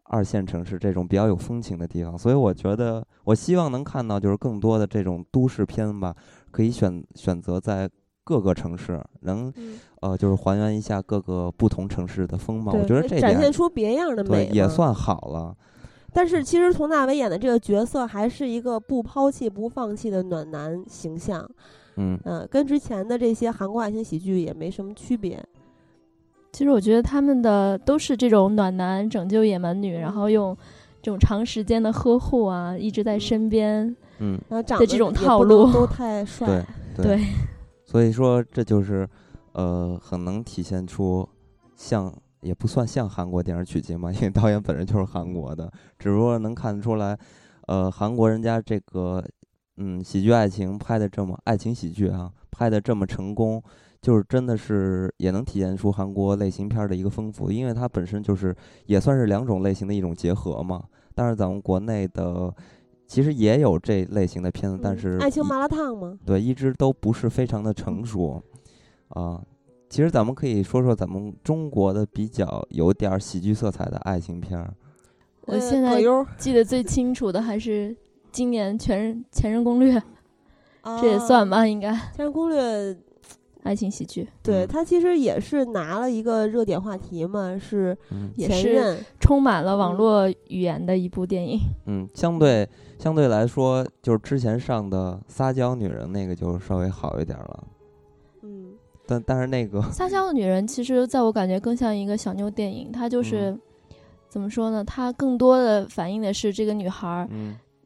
[0.03, 2.17] 二线城市这种比较有风情的地方。
[2.17, 6.15] 所以我觉得，我希望能看到就是更多的这种都市片吧，
[6.49, 7.89] 可以选选择在
[8.23, 9.51] 各个城市，能
[9.99, 12.71] 呃，就是还原一下各个不同城市的风貌。
[12.71, 15.53] 我觉得这展现出别样的美也算好了。
[16.13, 21.45] 但是其实佟大为演的这个角色还是一个不抛弃不放弃的暖男形象，
[21.97, 25.43] 嗯跟之前的这些韩国爱情喜剧也没什么区别。
[26.51, 30.56] 其实我觉得他们的都是这种暖男拯救野蛮女，然后用
[31.01, 33.84] 这种长时间的呵护啊，一直在身边，
[34.19, 36.63] 嗯，然后长的这种套路都太 帅，
[36.95, 37.25] 对对。
[37.86, 39.08] 所以说这就是
[39.53, 41.27] 呃，很能体现出
[41.75, 47.17] 像也不算像韩国电视取经嘛，因为导演本人就是韩国的，只不过能看得出来，
[47.65, 49.23] 呃，韩国人家这个
[49.77, 53.62] 嗯喜剧爱情拍的这么爱情喜剧啊，拍的这么成功。
[54.01, 58.53] 就是真的是也能体现出韩国类型片的一个丰富，因为它本身就是
[58.86, 60.83] 也算是两种类型的一种结合嘛。
[61.15, 62.53] 但是咱们国内的
[63.07, 66.19] 其实也有这类型的片子，但是爱情麻辣烫吗？
[66.25, 68.43] 对，一直都不是非常的成熟
[69.07, 69.41] 啊。
[69.89, 74.73] 其实咱们可以说说咱们中国的比较有点喜剧色彩的爱情片儿。
[75.45, 76.01] 我现在
[76.38, 77.95] 记得最清楚的还是
[78.34, 79.98] 今年《全人前任攻略》，
[81.02, 82.62] 这也算吧，应该《前任攻略》。
[83.63, 87.98] 爱情喜剧，对他其实也是拿了一个热点话题嘛，是
[88.36, 91.58] 也是充满了网络语言的一部电影。
[91.86, 92.67] 嗯，相对
[93.00, 97.63] 相对来说，就是之前上的《撒娇女人》那个就稍微好一点了。
[98.41, 98.74] 嗯，
[99.08, 103.58] 但但是那个 《撒娇女人》其实在我感觉更像一个小妞电影，它就是
[104.28, 104.84] 怎么说呢？
[104.84, 107.30] 它更多的反映的是这个女孩儿。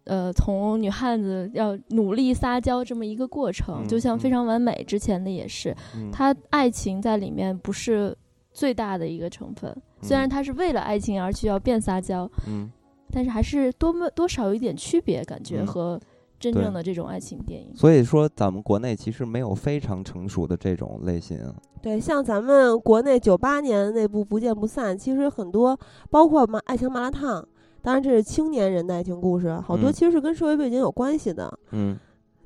[0.07, 5.75] 呃，从女汉子要努力撒娇这么一个过程，就像《非常完美》之前的也是，
[6.11, 8.17] 她爱情在里面不是
[8.51, 9.75] 最大的一个成分。
[10.01, 12.71] 虽然她是为了爱情而去要变撒娇，嗯，
[13.11, 15.99] 但是还是多么多少有一点区别，感觉和
[16.39, 17.75] 真正的这种爱情电影。
[17.75, 21.53] 所以说，咱们国内其实没有非常成熟的这种类型。
[21.81, 25.77] 对，像咱们国内九八年那部《不见不散》，其实很多
[26.09, 27.47] 包括麻爱情麻辣烫。
[27.87, 31.57] 当然，这是青年人的爱情故事，好多其实是跟社会背景有关系的。
[31.71, 31.97] 嗯，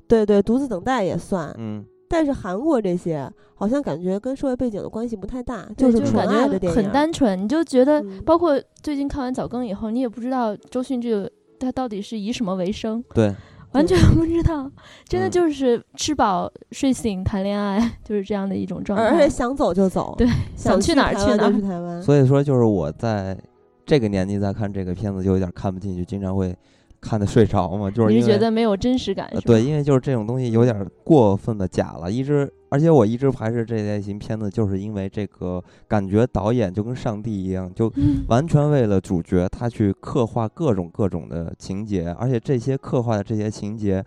[0.06, 1.52] 对对，独自等待也算。
[1.58, 7.42] 嗯，但是韩国这些好像感觉跟社会背景的关系不太大，就是纯爱的电影，很单纯。
[7.42, 11.28] 你就觉得，包括最近看完早更以后，你也不知道周迅这个
[11.58, 13.34] 他到底是以什么为生，对，
[13.72, 14.70] 完全不知道，
[15.08, 19.06] 真的就是吃饱睡醒谈恋爱，就是这样的一种状态。
[19.06, 20.24] 而且想走就走，对，
[20.54, 21.60] 想去哪儿去哪儿。
[21.60, 22.00] 台湾。
[22.00, 23.36] 所以说，就是我在。
[23.84, 26.54] 这个年纪再看这个片子就有点看不进去，经常会
[27.00, 29.28] 看的睡着嘛，就是你是觉得没有真实感？
[29.44, 37.92] 对，因为就是这种东西有点过分的假了，一直，而且我一直排斥这类型片子，就是因为这个感觉导演就跟上帝一样，就
[38.28, 44.04] 完全为了主角他去刻画各种各种的情节，而且这些刻画的这些情节，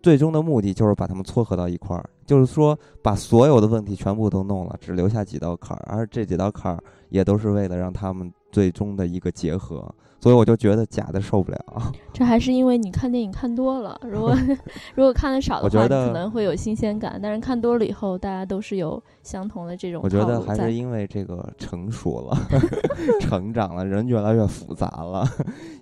[0.00, 6.78] 最终的目的就是把他们撮合到一块儿，就是说把所有的问题全部都弄了，只留下几道坎儿，而这几道坎儿
[7.08, 8.32] 也都是为了让他们。
[8.54, 11.58] 最终的一个结合，所以我就觉得假的受不了。
[12.14, 14.32] 这还是因为你看电影看多了，如果
[14.94, 17.18] 如果看的少的话，可能会有新鲜感。
[17.20, 20.00] 但是看多了以后，大家都是有相同的这种。
[20.04, 22.38] 我觉得还是因为这个成熟了，
[23.20, 25.26] 成长了，人越来越复杂了。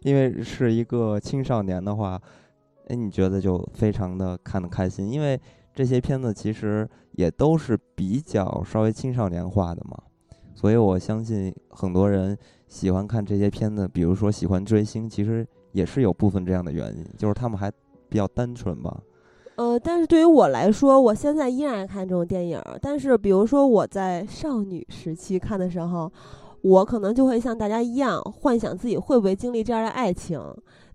[0.00, 2.18] 因为是一个青少年的话，
[2.88, 5.38] 哎，你觉得就非常的看得开心，因为
[5.74, 9.98] 这些片子其实也都是比较稍微青少年化的嘛。
[10.54, 12.38] 所以我相信很多人。
[12.72, 17.70] 喜欢看这些片子，比如说喜欢追星，其实也是有部分这样的原因，就是他们还
[18.08, 18.98] 比较单纯吧。
[19.56, 22.58] 呃，但是对于我来说，我现在依然爱看这种电影。
[22.80, 26.11] 但是，比如说我在少女时期看的时候，
[26.62, 30.40] 我可能就会像大家一样，幻想自己会不会经历这样的爱情。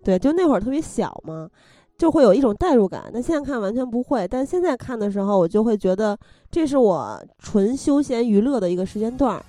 [0.02, 1.48] 对，就那会儿特别小嘛，
[1.96, 3.08] 就会有一种代入感。
[3.12, 6.18] 那现在看完全不会，但现在看的时候，我就会觉得
[6.50, 9.40] 这是我纯休闲娱乐的一个时间段。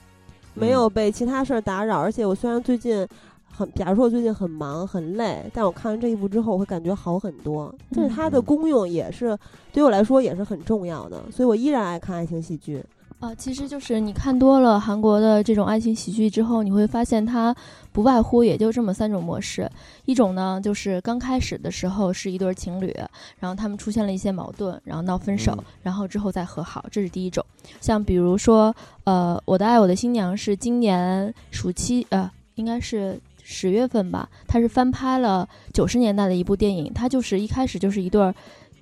[0.59, 3.07] 没有被其他事儿打扰，而且我虽然最近
[3.51, 7.73] 很，假如说我最近很忙很累，但我看完这一部之后，我会感觉好很多。
[7.91, 9.37] 就是它的功用也是
[9.71, 12.83] 对我来说也是很重要的，所以我依然爱看爱情喜剧。
[13.19, 17.53] 啊，其实就是你看多了韩国的这种爱情喜剧之后，你会发现它
[17.91, 19.69] 不外乎也就这么三种模式。
[20.05, 22.95] 一种呢，就是刚开始的时候是一对情侣，
[23.37, 25.53] 然后他们出现了一些矛盾，然后闹分手，
[25.83, 27.45] 然后之后再和好，这是第一种。
[27.81, 38.33] 像比如说，呃，《我的爱我的新娘》是今年暑期，呃，应该是十月份吧，它是翻拍了九十年代的一部电影，它就是一开始就是一对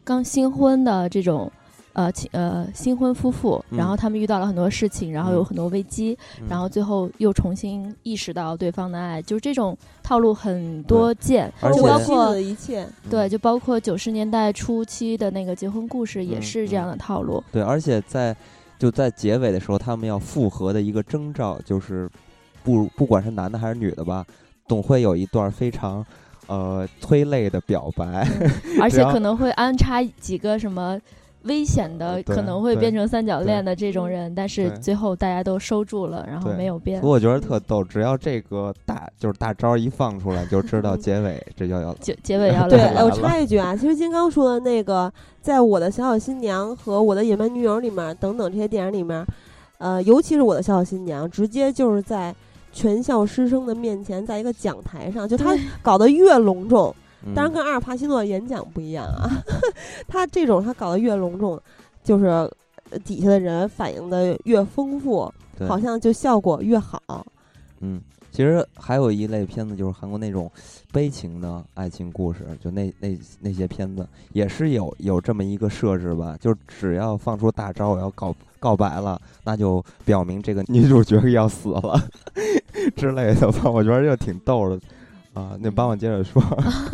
[0.03, 1.51] 刚新婚的这种。
[1.97, 6.15] 呃，呃，新婚夫妇，然后他们遇到了很多事情，然后有很多危机，
[6.47, 17.43] 然后最后又重新意识到对方的爱，就是这种套路很多见，就包括一切，对，就包括九十年代初期的那个结婚故事也是这样的套路。
[17.51, 18.35] 对，而且在
[18.77, 22.07] 就在结尾的时候，他们要复合的一个征兆就是，
[22.63, 24.23] 不不管是男的还是女的吧，
[24.67, 26.05] 总会有一段非常
[26.45, 28.27] 呃催泪的表白，
[28.79, 31.01] 而 且可能会安插几个什么。
[31.43, 37.01] 危险的，可能会变成三角恋的这种人，但是最后大家都收住了，然后没有变。
[37.01, 43.01] 我觉得特逗，只要这个大就是大招一放出来，就知道结尾这就要结结尾要 来了。
[43.01, 45.11] 对，我插一句啊，其实金刚说的那个，
[45.41, 49.25] 在我的小小新娘和我的野蛮女友里面等等这些电影里面，
[49.77, 52.35] 呃，尤其是我的小小新娘，直接就是在
[52.73, 56.93] 全校师生的面前，在一个讲台上，就他搞得越隆重。
[57.35, 59.29] 当然，跟阿尔帕西诺演讲不一样啊，
[60.07, 61.59] 他这种他搞得越隆重，
[62.03, 62.49] 就是
[63.03, 65.31] 底下的人反应的越丰富，
[65.67, 67.25] 好像就效果越好。
[67.79, 68.01] 嗯，
[68.31, 70.49] 其实还有一类片子就是韩国那种
[70.91, 81.99] 悲情的爱情故事，就那那那些片子也是有有这么一个设置吧，就只要放出大招，我要告告白了，那就表明这个女主角要死了
[82.95, 83.69] 之类的吧。
[83.69, 84.79] 我觉得就挺逗的。
[85.37, 86.41] 啊，那帮我接着说。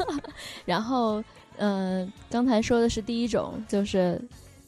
[0.66, 1.24] 然后，
[1.56, 4.22] 嗯，刚才说的是第一种，就是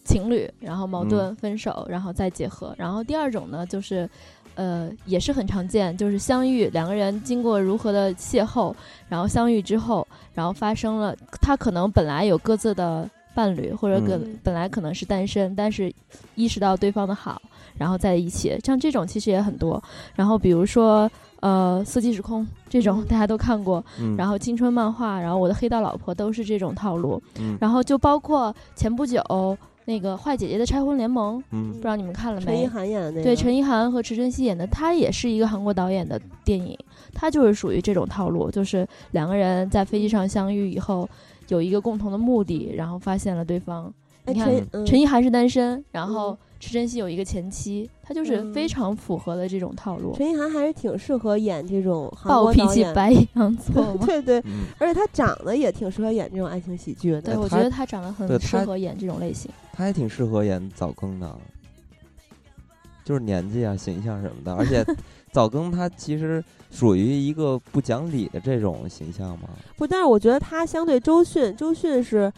[0.05, 2.73] 情侣，然后矛盾分手，然后再结合。
[2.77, 4.09] 然后第二种呢，就是，
[4.55, 8.73] 呃，也是很常见，就是相遇，两个人经过如何的邂逅，
[9.09, 15.93] 然后相遇之后，然后发生了，他可能本来有各自的伴侣，或者本本来可能是单身，但是
[16.35, 17.41] 意识到对方的好，
[17.77, 18.57] 然后在一起。
[18.63, 19.83] 像这种其实也很多。
[20.15, 21.11] 然后比如说。
[21.41, 23.83] 呃，四季时空这种大家都看过，
[24.17, 27.21] 然后青春漫画，然后我的黑道老婆都是这种套路，
[27.59, 29.21] 然后就包括前不久
[29.85, 32.45] 那个坏姐姐的拆婚联盟，不知道你们看了没？
[32.47, 36.75] 陈意涵演的那个，对，陈意涵和池珍熙演的，他也是一个韩国导演的电影，
[37.13, 41.07] 他就是属于这种套路，就是两个人在飞机上相遇以后，
[41.49, 43.93] 有一个共同的目的，然后发现了对方。
[44.25, 44.51] 你看，
[44.87, 46.35] 陈意涵是单身，然后。
[46.65, 50.15] 池珍熙有一个前妻，他就是非常符合的这种套路。
[50.15, 54.43] 陈意涵还是挺适合演这种暴脾气白 羊座，对对，
[54.79, 57.21] 而且他长得也挺适合演这种爱情喜剧的。
[57.21, 59.51] 对，我觉得他长得很适合演这种类型。
[59.71, 61.37] 他也挺适合演早更的，
[63.03, 64.55] 就是年纪啊、形象什么的。
[64.55, 64.83] 而且
[65.31, 69.49] 早更他其实属于一个不讲理的这种形象嘛。
[69.77, 72.33] 不，但是我觉得他相对周迅，周迅是。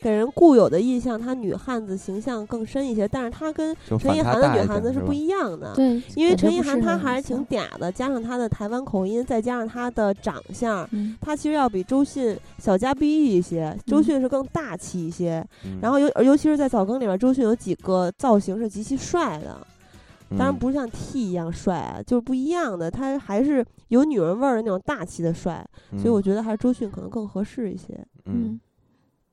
[0.00, 5.72] 给人固有的印象，她女汉子形象更深一些，但是她跟陈意涵的女汉子是不一样的。
[5.74, 10.86] 对，因为陈意涵她还是挺嗲的，加上她的台湾口音，再加上她的长相，
[11.20, 13.74] 她其实要比周迅小家碧玉一些。
[13.86, 15.46] 周迅是更大气一些，
[15.80, 19.66] 然后尤尤其是在早更里面，周迅有几个造型是极其帅的，
[20.30, 27.98] 当然不是像 T 一样帅啊，就是不一样的，她还是有女人味儿的那种大气的帅，所以我觉得还是周迅可能更合适一些。
[28.26, 28.60] 嗯。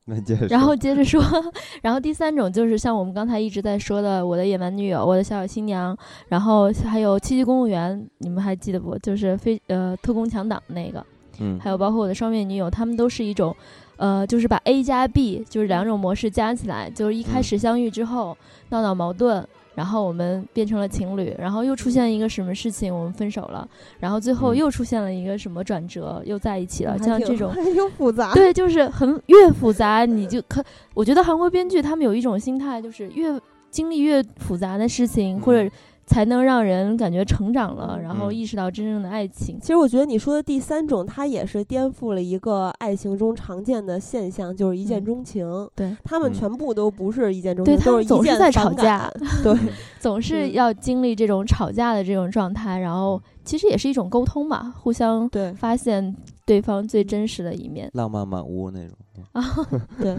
[0.50, 1.22] 然后接着说，
[1.80, 5.96] 然后第三种就是像我们刚才一直在说的，我的野蛮女友，我的小小新娘，
[6.28, 8.98] 然后还有七级公务员，你们还记得不？
[8.98, 11.06] 就是非呃特工强党那个，
[11.38, 13.54] 嗯，还有包括我的双面女友，他们都是一种，
[13.96, 18.36] 呃，就是把 A 加 B 就是两种模式加起来，就是一开始相遇之后
[18.70, 19.46] 闹闹矛盾。
[19.74, 23.68] 然后我们变成了情侣，然后又出现一个什么事情，我们分手了，
[23.98, 30.62] 然后最后又出现了一个什么转折，又在一起了，像这种 又复杂，对，就是很越复杂，你就可，
[30.94, 35.70] 我觉得韩国编剧他们有一种心态，就是越经历越复杂的事情，或者。
[36.04, 39.58] 才能让人感觉成长了，然后意识到真正的爱情。
[39.60, 45.46] 其实我觉得你说的第三种，它也是颠覆了一个爱情中常见的现象，就是一见钟情。
[45.74, 45.96] 对。
[46.04, 49.10] 他们全部都不是一见钟情，他们总是在吵架，
[49.42, 49.56] 对，
[50.00, 52.78] 总是要经历这种吵架的这种状态。
[52.78, 55.52] 然后其实也是一种沟通嘛，互相对。
[55.54, 58.96] 发现对方最真实的一面，浪漫满屋那种。
[59.32, 59.42] 啊，
[59.98, 60.16] 对。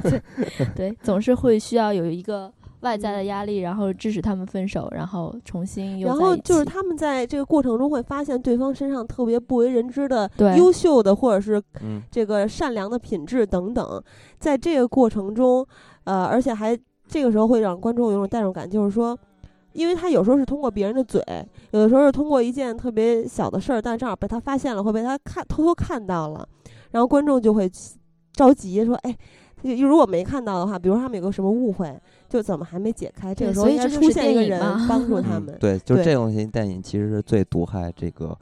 [0.75, 2.51] 对，总是会需要有一个。
[2.83, 11.61] 外在的压力，然后致使他们分手，然后重新又然后就是他们在这个过程中会发现对方身上特别不为人知的优秀的或者是
[12.11, 14.03] 这个善良的品质等等，
[14.37, 15.65] 在这个过程中，
[16.03, 16.77] 呃，而且还
[17.07, 19.17] 这个时候会让观众有种代入感，就是说，
[19.71, 21.21] 因为他有时候是通过别人的嘴，
[21.71, 26.47] 有的时候是通过一件特别小的事儿，但正好被他发现了，会被他看偷偷看到了，
[26.91, 27.71] 然后观众就会
[28.33, 29.17] 着急说，哎。
[29.63, 31.97] 如果没看到的话，比如他们有个什么误会，
[32.27, 33.33] 就怎么还没解开？
[33.33, 35.55] 这个时候应该出现一个人帮助 他们。
[35.59, 38.37] 对，就这种型电影其实是最毒害这个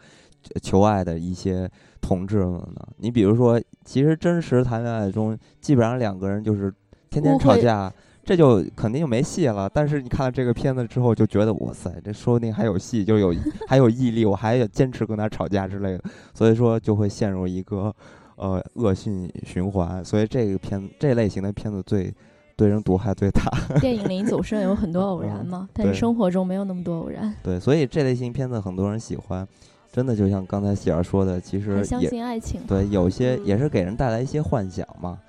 [0.61, 1.69] 求爱的一些
[2.01, 2.87] 同志们的。
[2.97, 6.73] 你比如说，其实真实谈恋爱中，基本上两个人就是
[7.09, 7.93] 天天吵架，
[8.23, 9.69] 这就肯定就没戏了。
[9.71, 13.31] 但是你看了这个片子之后，就觉得哇塞，这说不定还有戏，就有
[13.69, 16.03] 还有毅力，我还要坚持跟他吵架之类的。
[16.33, 17.93] 所以说，就会陷入一个。
[18.41, 22.11] 呃，恶性循环，所以这个片这类型的片子最
[22.55, 23.43] 对人毒害最大。
[23.79, 27.31] 电影里总是有很多偶然嘛，但是生活中没有那么多偶然。
[27.43, 29.47] 对，所以这类型片子很多人喜欢，
[29.91, 32.61] 真的就像刚才喜儿说的，其实相信爱情。
[32.67, 35.19] 对，有些也是给人带来一些幻想嘛。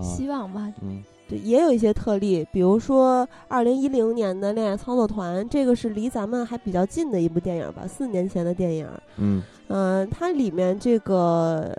[0.00, 0.72] 希望吧。
[0.80, 8.88] 嗯，对，也有一些特例，比如说二零一零年的《恋爱操作团》，这个是离咱们还比较近的一部电影吧，四年前的电影。
[9.18, 11.76] 嗯，呃，它里面这个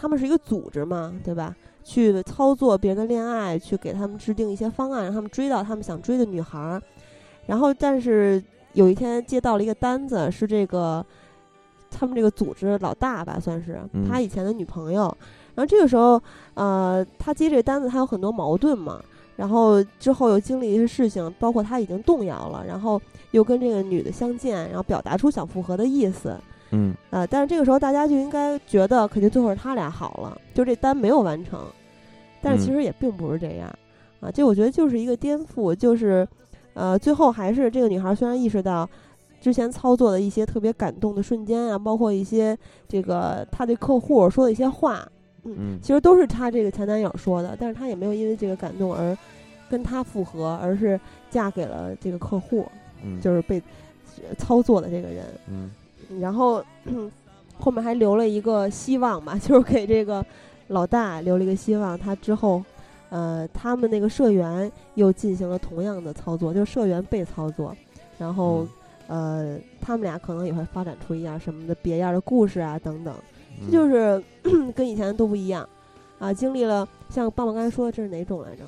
[0.00, 1.54] 他们是一个组织嘛，对吧？
[1.84, 6.80] 去操作别人的恋爱，去给他们制定一些方案，让他们追到他们想追的女孩儿。
[7.46, 8.42] 然后，但是
[8.72, 11.04] 有一天接到了一个单子，是这个
[11.90, 13.78] 他们这个组织老大吧，算是
[14.08, 15.14] 他以前的女朋友。
[15.54, 16.22] 然后这个时候，
[16.54, 19.02] 呃，他接这个单子，他有很多矛盾嘛。
[19.36, 23.00] 然后之后又经历一些事情，包括他已经动摇了，然后
[23.32, 26.36] 又跟这个女的相见，然后表达出想复合的意思。
[26.70, 31.60] 嗯，呃，但是这个时候大家就应该觉得，肯定最后是他俩好了，就这单没有完成。
[32.42, 33.68] 但是其实也并不是这样，
[34.20, 36.26] 啊，这我觉得就是一个颠覆，就是，
[36.74, 38.88] 呃，最后还是这个女孩虽然意识到
[39.40, 42.56] 之前操作的一些特别感动的瞬间啊，包括一些
[42.88, 45.06] 这个她对客户说的一些话，
[45.44, 49.16] 嗯，其实都是她这个前男友说的，但是她也没有因为这个感动而
[49.68, 50.98] 跟他复合，而是
[51.28, 52.66] 嫁给了这个客户，
[53.04, 53.62] 嗯，就是被
[54.38, 55.70] 操作的这个人，嗯，
[56.18, 56.64] 然后
[57.58, 60.24] 后面还留了一个希望吧， 就是给这个。
[60.68, 62.62] 老大留了一个希望，他之后，
[63.08, 67.76] 呃，他们那个社员又进行了同样的操作，就是社员被操作，
[68.16, 68.64] 然后，
[69.08, 73.12] 呃，他们俩可能也会发展出一样什么的别样的故事啊，等等，
[73.66, 74.22] 这就是
[74.72, 75.68] 跟以前都不一样，
[76.20, 78.62] 啊，经历了像棒棒刚才说的这是哪种来着？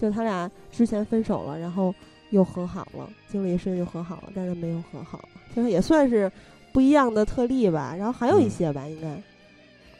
[0.00, 1.94] 就他俩之前分手了，然后
[2.30, 5.24] 又和好了，经历一事又和好了，但是没有和好，
[5.54, 6.28] 就是也算是
[6.74, 7.94] 不一样的特例吧。
[7.96, 9.22] 然后还有一些吧，应该。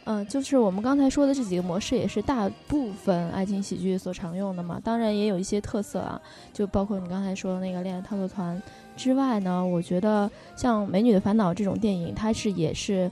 [0.06, 4.78] 嗯，就是我们刚才说的这几个模式，也是大部分爱情喜剧所常用的嘛。
[4.84, 6.20] 当然也有一些特色啊，
[6.52, 8.62] 就包括你刚才说的那个恋爱套路团
[8.98, 13.10] 之外呢，我觉得像《美女的烦恼》这种电影，它是也是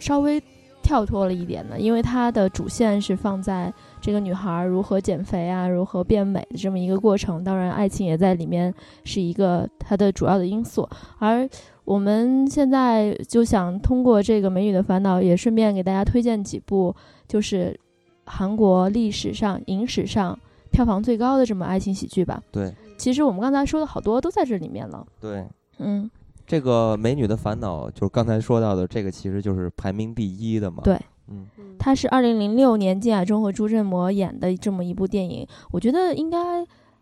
[0.00, 0.42] 稍微
[0.82, 3.70] 跳脱了一点的，因为它的主线是放在
[4.00, 7.44] 这个女孩如何减肥啊，如何变美的这么一个过程。
[7.44, 8.72] 当然，爱情也在里面
[9.04, 10.88] 是一个它的主要的因素，
[11.18, 11.46] 而。
[11.84, 16.94] 我们现在就想通过这个《美女的烦恼》，也顺便给大家推荐几部，
[17.28, 17.78] 就是
[18.24, 20.38] 韩国历史上影史上
[20.70, 22.42] 票房最高的这么爱情喜剧吧。
[22.50, 25.06] 对，其实我们刚才说的好多都在这里面了。
[25.20, 25.46] 对，
[25.78, 26.10] 嗯，
[26.46, 30.82] 这个《美女的烦恼》就是刚才说到的这个，其实就是排名第一的嘛。
[30.82, 31.46] 对，嗯，
[31.78, 36.38] 它是二零零六年金雅中和朱振模演的这么一部电影，我觉得应该。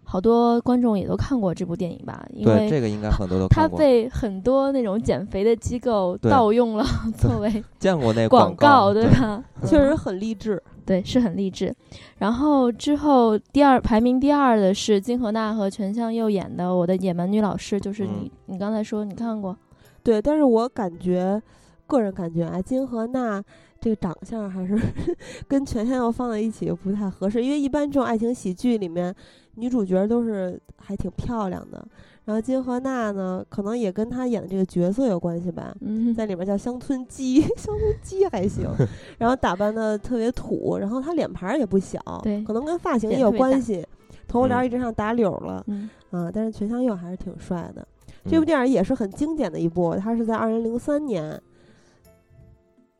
[0.05, 2.27] 好多观众也都看过这部电影吧？
[2.33, 3.79] 因为这个应该很多都看过。
[3.79, 6.85] 他被很多那种减肥的机构盗用了，
[7.17, 9.43] 作为 见过那广告，对吧？
[9.65, 11.75] 确实很励志，对，是很励志。
[12.19, 19.57] 然后之后第二排名第二的是金荷娜和全相佑演的《我的野蛮女老师》，就是你你刚才说你看过，
[20.03, 21.41] 对，但是我感觉
[21.87, 23.43] 个人感觉啊，金荷娜
[23.83, 24.80] 这个长相还是
[25.47, 29.14] 跟全相佑放在一起不太合适，因为一般这种爱情喜剧里面。
[29.57, 31.87] 女主角都是还挺漂亮的，
[32.24, 35.76] 然后金荷娜呢，可能也跟她演的这个角色有关系吧，
[36.14, 38.66] 在里面叫乡村鸡， 乡村鸡还行，
[39.18, 43.87] 然后打扮的特别土，然后她脸盘也不小，对，可能跟发型也有关系，
[44.26, 45.62] 头发帘一直上打绺了，
[46.11, 47.87] 啊，但是全相佑还是挺帅的。
[48.24, 51.39] 这部电影也是很经典的一部，它是在二零零三年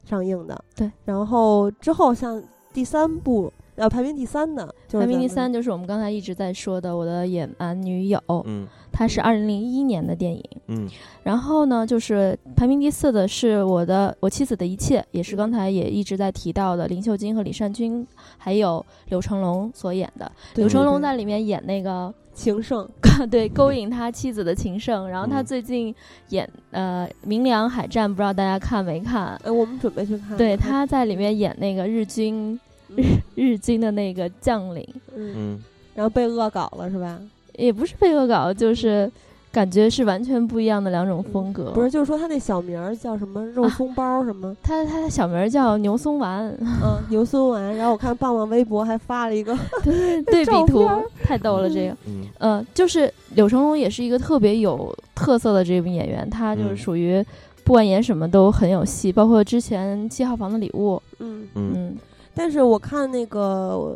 [0.05, 2.43] 上映的，对，然后之后像
[2.73, 3.53] 第三部。
[3.75, 10.87] 呃，排名第三的，排名第三就是我们刚才一直在说的《我的野蛮女友》，嗯，它是二零零一年的电影，嗯，
[11.23, 22.89] 然后呢，就是排名第四的是我的我妻子的一切，也是刚才也一直在提到的林秀晶和李善均，还有刘成龙所演的，刘成龙在里面演那个情圣，
[23.30, 25.95] 对，勾引他妻子的情圣，然后他最近
[26.30, 29.39] 演呃《明良海战》，不知道大家看没看？
[29.45, 32.59] 呃，我们准备去看，对，他在里面演那个日军。
[32.95, 33.03] 日
[33.35, 35.59] 日军的那个将领，嗯，
[35.95, 37.18] 然后被恶搞了是吧？
[37.55, 39.11] 也不是被恶搞，就是
[39.53, 41.71] 感觉是完全不一样的两种风格。
[41.73, 44.57] 不是，就是说他那小名儿叫什么肉松包什么？
[44.63, 47.77] 他他的小名叫牛松丸，嗯，牛松丸。
[47.77, 50.89] 然后我看棒棒微博还发了一个 对对比 图，
[51.23, 51.97] 太逗了这个。
[52.07, 57.25] 嗯，呃，就是柳成龙也是一个特别有特色的这种演员，他就是属于
[57.63, 61.97] 不管演什么都很有戏，包括之前七号房的礼物，嗯嗯。
[62.35, 63.95] 但是我看那个，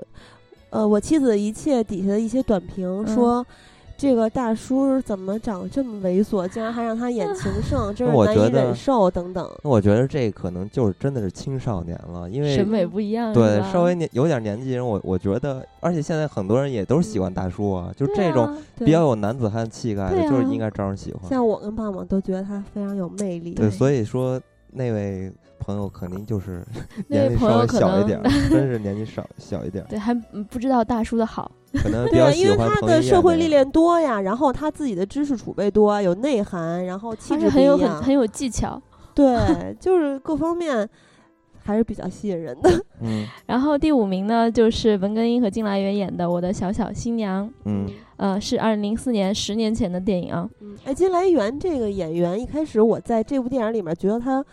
[0.68, 3.44] 呃，我妻子的一切底下的一些短评说，
[3.96, 9.50] 这个大叔怎么长得这么猥琐，竟然还让他演情圣， 真是难以忍受等等。
[9.64, 13.32] 那我觉得这可能就是真的是青少年了，因为审美不一样。
[13.32, 21.28] 对，稍微年有点年纪人，我我觉得，而且现在很多人也都是喜欢大叔啊，就这种比较有男子汉气概的，就是应该招人喜欢。
[21.28, 23.54] 像我跟棒棒都觉得他非常有魅力。
[23.54, 24.40] 对，所以说
[24.72, 25.32] 那位。
[25.58, 26.64] 朋友肯定就是
[27.08, 29.84] 年龄稍微小一点，真是年纪少小一点。
[29.88, 31.50] 对，还不知道大叔的好。
[31.74, 38.80] 可能比较喜欢因为他的社会历练多呀，然后他自己的知识储备多，有内涵，然后气质很有很很有技巧。
[39.14, 39.36] 对，
[39.80, 40.88] 就是各方面
[41.62, 42.70] 还是比较吸引人的。
[43.02, 43.26] 嗯。
[43.46, 47.46] 然后第五名呢，就是文根英和金来源演的《我的小小新娘》。
[47.64, 47.86] 嗯。
[48.16, 50.48] 呃，是二零零四年，十年前的电影啊。
[50.60, 50.76] 嗯。
[50.84, 54.44] 哎，金来源这个演员，一开始我在这部电影里面觉得他。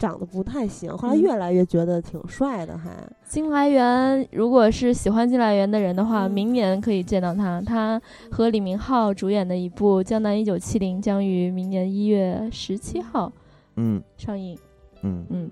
[0.00, 2.76] 长得不太行，后来越来越觉得挺帅的。
[2.78, 2.90] 还
[3.28, 7.60] 金来源，如果是喜欢金来源的人的话，明年可以见到他。
[7.60, 13.30] 他和李明浩主演的一部《江南一九七零》将于明年一月十七号
[13.76, 14.58] 嗯上映。
[15.02, 15.50] 嗯嗯。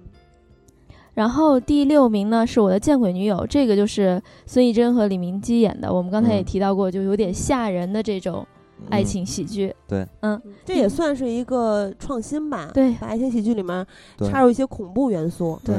[1.12, 5.92] 然后第六名呢是我的见鬼女友，这个就是孙艺珍和李明基演的。
[5.92, 8.46] 我们刚才也提到过，就有点吓人的这种。
[8.90, 12.70] 爱情喜剧，对，嗯，这也算是一个创新吧。
[12.72, 13.86] 对，把爱情喜剧里面
[14.18, 15.76] 插入一些恐怖元素，对，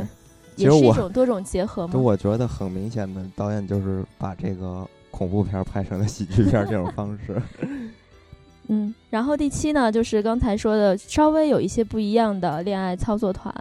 [0.55, 1.93] 也是一种多种结合嘛。
[1.93, 7.41] 就我觉得很明显的，导演就是把这个恐怖片拍成了喜剧片这种方式。
[8.67, 13.53] 嗯，然后第七呢，就是刚才说的稍微有一些不一样的恋爱操作团。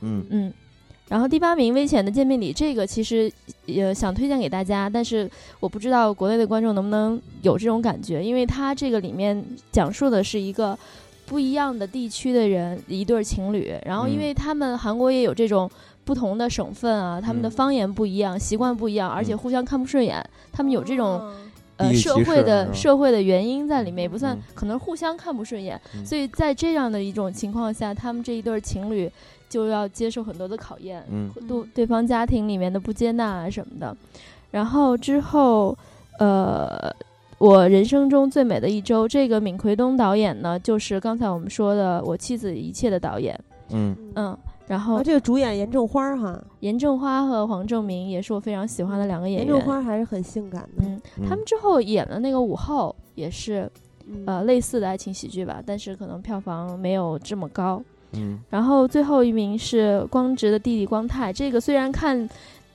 [0.00, 0.52] 嗯嗯。
[1.12, 3.30] 然后第八名《危险的见面礼》这个其实
[3.66, 10.76] 也想推荐给大家，但是我不知道国内的观众能不能有这种感觉，因为它这个里面讲述的是一个
[11.26, 15.70] 不一样的地区的人一对情侣，然后因为他们韩国也有这种
[16.02, 21.30] 不同的省份啊，他们的方言不一样，习惯不一样，而且互相看不顺眼，他们有这种
[21.76, 29.12] 呃社会的社会的原因在里面，也不算可能互相看不顺眼，所以在这样的一种情况下，他们这一对情侣。
[29.52, 33.94] 就要接受很多的考验，嗯，对对方家庭里面的不接纳啊什么的，
[34.50, 35.76] 然后之后，
[36.18, 36.90] 呃，
[37.36, 43.38] 我人生中最美的一周，这个闵奎东导演呢，就是刚才我们说的我妻子一切的导演，
[43.72, 43.94] 嗯。
[44.14, 53.70] 嗯，然后这个主演严正花哈，严正花和黄正明也是我非常喜欢的两个演员，严正花还是很性感的，嗯，他们之后演了那个午后也是，
[54.24, 57.82] 呃，类似的爱情喜剧吧，但是可能票房没有这么高。
[58.14, 61.32] 嗯，然后最后一名是光直的弟弟光太。
[61.32, 62.28] 这个虽然看，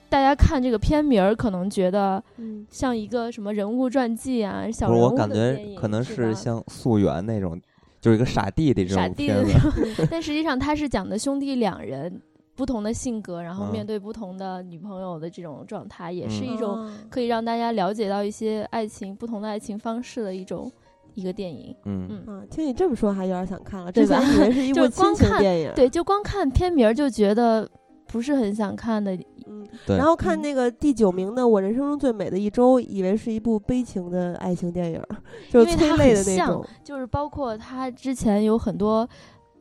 [0.10, 2.24] 大家看这个片名儿，可能觉得
[2.70, 7.60] 像一个什么人物传记啊，小人物我感觉可能是像素媛那种，
[8.00, 10.08] 就是一个傻弟弟这种片子。
[10.10, 12.22] 但实际上，他是讲的兄弟两人
[12.56, 20.72] 不同的性格，然后面对不同的女朋友的这种状态，也是一种可以让大家了解到一些爱情不同的爱情方式的一种。
[21.18, 23.92] 一个电影，嗯嗯，听你这么说，还有点想看了。
[23.92, 27.68] 之前以为是一部 亲情电影，对，就光看片名就觉得
[28.06, 29.18] 不是很想看的。
[29.48, 29.98] 嗯，对。
[29.98, 35.02] 然后看那个第九名的《我人生中最美的一周》，以为是一部悲情的爱情电影，
[35.50, 36.64] 就是催泪的那种。
[36.84, 39.10] 就是包括他之前有很多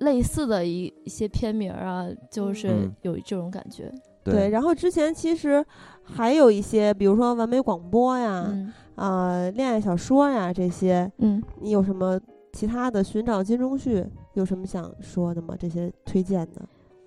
[0.00, 3.90] 类似的一一些片名啊，就是有这种感觉。
[4.22, 4.50] 对。
[4.50, 5.64] 然后之前其实
[6.02, 8.52] 还有一些，比如说完美广播呀。
[8.96, 12.18] 啊，恋爱小说呀，这些，嗯，你有什么
[12.52, 13.04] 其他的？
[13.04, 15.54] 寻找金钟旭有什么想说的吗？
[15.58, 16.62] 这些推荐的，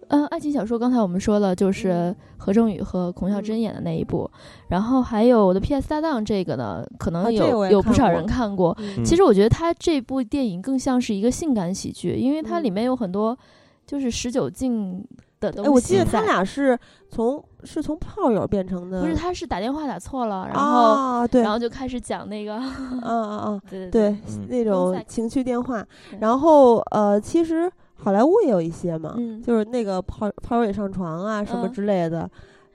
[0.09, 4.29] 嗯，爱情小说刚才我们说了，就是何正宇和孔孝真演的那一部，
[4.67, 5.89] 然后还有我的 P.S.
[5.89, 8.77] 搭档这个呢，可能有有不少人看过。
[9.03, 13.37] 其实我觉得他这部电影更像是一个性感喜剧，因为它里面有很多
[13.85, 15.03] 就是十九禁。
[15.41, 16.77] 哎，我记得他俩是
[17.09, 19.15] 从是从炮友变成的，不是？
[19.15, 24.17] 他是打电话打错了，然后对，然后就开始讲那个，嗯嗯嗯， 对对，
[24.49, 25.85] 那种情趣电话。
[26.19, 32.29] 然后呃，其实好莱坞也有一些嘛，就是那个炮炮友也上床啊什么之类的，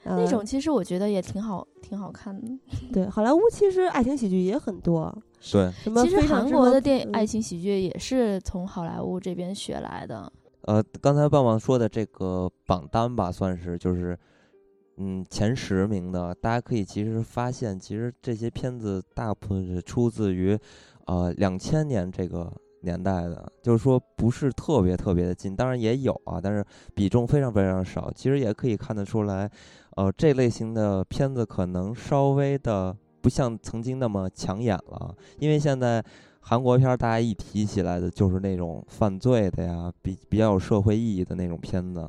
[0.05, 2.49] 那种其实我觉得也挺好，挺好看的。
[2.91, 5.15] 对，好莱坞其实爱情喜剧也很多，
[5.53, 10.33] 对，什么其实韩国的电影爱情喜剧也是从好莱坞这边学来的。
[10.67, 14.19] 呃，刚才棒棒说的这个榜单吧，算是就是，
[14.97, 20.59] 嗯，前十名的，大家可以其实发现，其实这些片子大部分是出自于，
[21.05, 22.51] 呃，两千年这个
[22.81, 28.11] 年代的，就是说不是特别特别的近，当然也有啊，但是比重非常非常少。
[28.15, 29.51] 其实也可以看得出来，
[29.97, 36.03] 呃，这类型的片子可能稍微的不像曾经那么抢眼了，因为现在。
[36.47, 42.07] 韩国片儿，大家一提起来的就是那种犯罪的呀，比比较有社会意义的那种片子，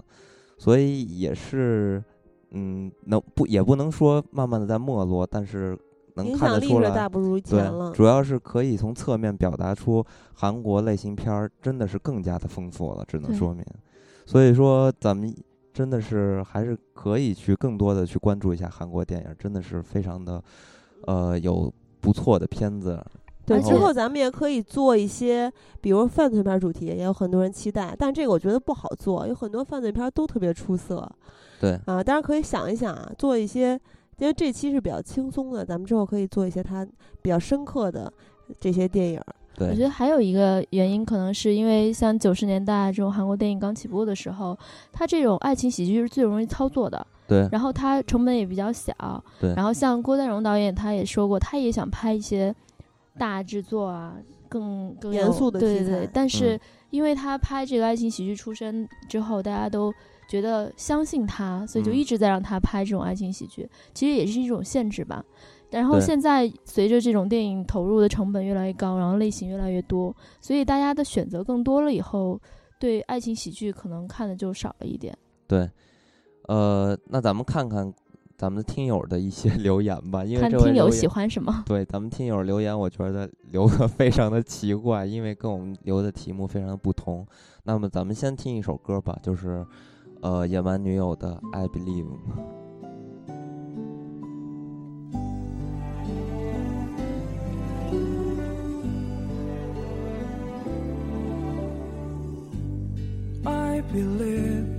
[0.57, 2.03] 所以也是，
[2.51, 5.77] 嗯，能不也不能说慢慢的在没落，但是
[6.15, 7.91] 能看得出来，大不如前了。
[7.91, 13.65] 对，主要是可以从侧面表达出韩国类型片儿真的是更加的丰富了，只能说明。
[14.25, 15.33] 所以说，咱们
[15.73, 20.43] 真的是还是可以去更多的去关注一下韩国电影，真的是非常的，
[21.05, 23.01] 呃，有不错的片子。
[23.46, 27.96] 对，之后咱们也可以做一些，比如犯罪片主题，也有很多人期待。
[27.98, 31.08] 但这个我觉得不好做，有很多犯罪片都特别出色。
[31.60, 33.80] 对啊，当然可以想一想啊，做一些
[34.18, 36.86] 因为这期是比较轻松的，咱们之后可以做一些它
[37.22, 38.12] 比较深刻的
[38.60, 39.22] 这些电影。
[39.58, 44.58] 对，我觉得还有一个原因，可能是因为像九十年代这种韩国电影刚起步的时候，
[44.91, 47.06] 它这种爱情喜剧是最容易操作的。
[47.28, 48.93] 对，然后它成本也比较小。
[49.39, 52.54] 对，然后像郭丹荣导演，他也说过，他也想拍一些
[53.18, 54.18] 大制作啊，
[54.49, 56.07] 更更严肃的题材。
[56.13, 56.59] 但是
[56.89, 59.93] 因为他拍这个爱情喜剧出身之后，大家都
[60.28, 63.70] 觉得相信他，所以就一直在让他拍这种爱情喜剧。
[63.93, 65.24] 其实也是一种限制吧。
[65.72, 72.39] 然后现在随着这种电影投入的成本越来越高，然后类型越来越多，所以大家的选择更多了以后，
[72.80, 75.18] 对爱情喜剧可能看的就少了一点。
[75.47, 75.70] 对，
[76.47, 77.91] 呃，那咱们看看
[78.38, 81.63] 咱们的听友的一些 留言吧，因为看听友喜欢什么。
[81.65, 87.25] 对，咱们听友留言，我觉得留的 非常的奇怪，因为跟我们留的题目非常的不同。
[87.63, 89.65] 那么咱们先听一首歌吧，就是
[90.21, 92.05] 呃野蛮女友的《I Believe》。
[103.47, 104.74] I believe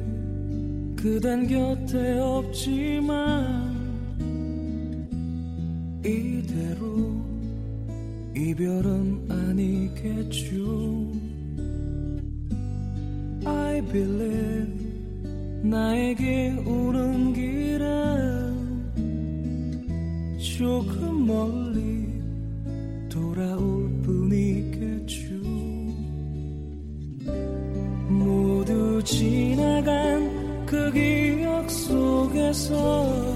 [1.07, 3.73] 그댄 곁에 없지만
[6.05, 7.23] 이대로
[8.35, 10.57] 이별은 아니겠죠.
[13.45, 14.75] I believe
[15.63, 18.57] 나에게 오는 길은
[20.41, 22.21] 조금 멀리
[23.09, 25.25] 돌아올 뿐이겠죠.
[28.09, 30.36] 모두 지나간
[30.67, 33.33] 그 기억 속에서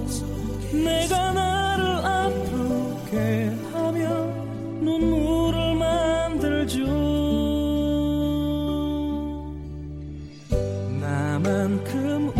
[0.73, 4.27] 내가 나를 아프게 하며
[4.81, 6.85] 눈물을 만들죠.
[11.01, 12.33] 나만큼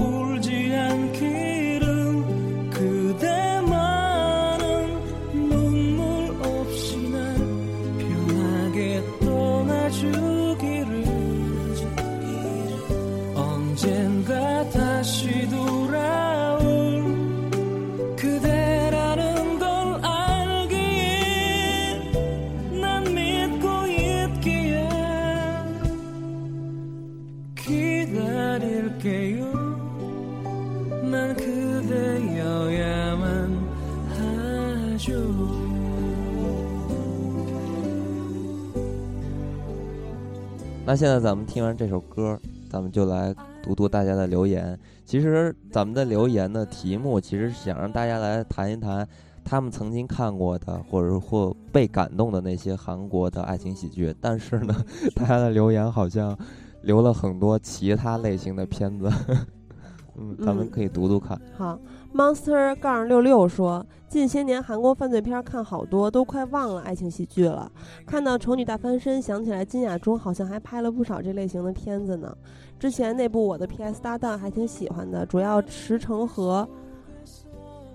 [40.91, 42.37] 那现在咱们听完这首歌，
[42.69, 43.33] 咱们就来
[43.63, 44.77] 读读大家的留言。
[45.07, 49.07] 其实咱们的留言的题目，其实是想让大家来谈一谈
[49.45, 54.13] 他们曾经看过的，或者或被感动的那些韩国的爱情喜剧。
[54.21, 54.75] 但是呢，
[55.15, 56.37] 大家的留言好像
[56.83, 59.09] 留了很多其他类型的片子。
[60.19, 61.41] 嗯，咱们可以读读看。
[61.57, 61.79] 好
[62.15, 67.71] ，Monster 杠六六说，近些年韩国犯罪片看好多，都快忘了爱情喜剧了。
[68.07, 72.37] 看到《丑女大翻身》，想起来金雅中好像还拍了不少这类型的片子呢。
[72.79, 76.69] 之前那部《我的 PS 搭档》还挺喜欢的，主要池诚和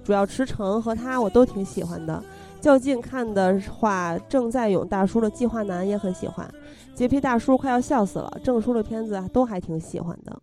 [0.03, 2.23] 主要池诚和他我都挺喜欢的。
[2.61, 6.49] 较近看的话，郑在勇大叔的《计划男》也很喜欢，
[6.95, 8.39] 洁癖大叔快要笑死了。
[8.43, 10.41] 郑叔的片子都还挺喜欢的。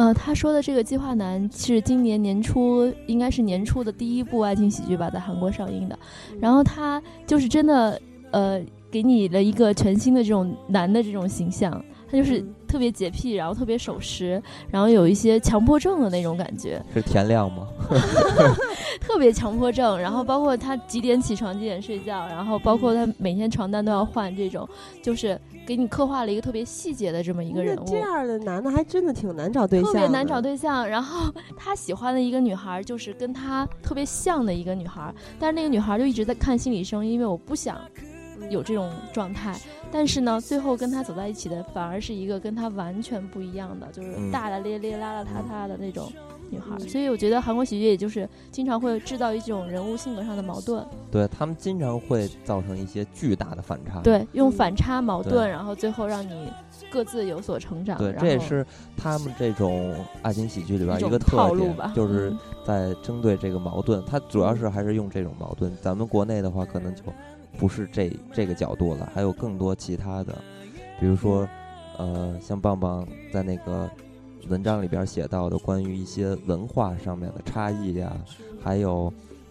[0.00, 5.98] 呃，他说的这个《计划男》是今年年初，应该是年初的第一部爱情喜剧吧，在韩国上映的。
[6.40, 8.58] 然后他就是真的，呃，
[8.90, 11.70] 给你了一个全新的这种男的这种形象，
[12.10, 16.82] 他就是特别洁癖，然后特别守时，然后有一些强迫症的那种感觉。
[16.94, 17.68] 是田亮吗？
[19.02, 24.66] 特别强迫症，然后包括他几点起床几点睡觉，然后包括他每天床单都要换，这种
[25.02, 25.38] 就是
[25.70, 27.84] 给你刻画了一个特别细节的这么一个人物。
[27.86, 30.84] 这样的男的还真的挺难找对象，特别难找对象。
[30.88, 37.80] 然后他喜欢的一个女孩就是跟他特别像的一个女孩，但是那个女孩就一直在看心理医生，因为我不想
[38.50, 39.56] 有这种状态。
[39.92, 46.12] 但是呢，最后跟他走在一起的反而是一个跟他完全不一样的，就是大大咧咧、邋邋遢遢的那种。
[46.50, 56.52] 女孩，所以我觉得韩国喜剧也就是经常会制造一种人物性格上的矛盾，对他们经常会造成一些巨大的反差，对，用反差矛盾，然后最后让你
[56.90, 57.96] 各自有所成长。
[57.98, 62.32] 对，这也是他们这种爱情喜剧里边一个特点，就是
[62.66, 64.04] 在针对这个矛盾。
[64.04, 65.72] 它主要是还是用这种矛盾。
[65.80, 67.02] 咱们国内的话，可能就
[67.58, 70.34] 不是这这个角度了，还有更多其他的，
[70.98, 71.48] 比如说，
[71.96, 73.88] 呃，像棒棒在那个。
[74.50, 78.12] 文章里边写到的关于一些文化上面的差异呀，
[78.60, 79.10] 还有，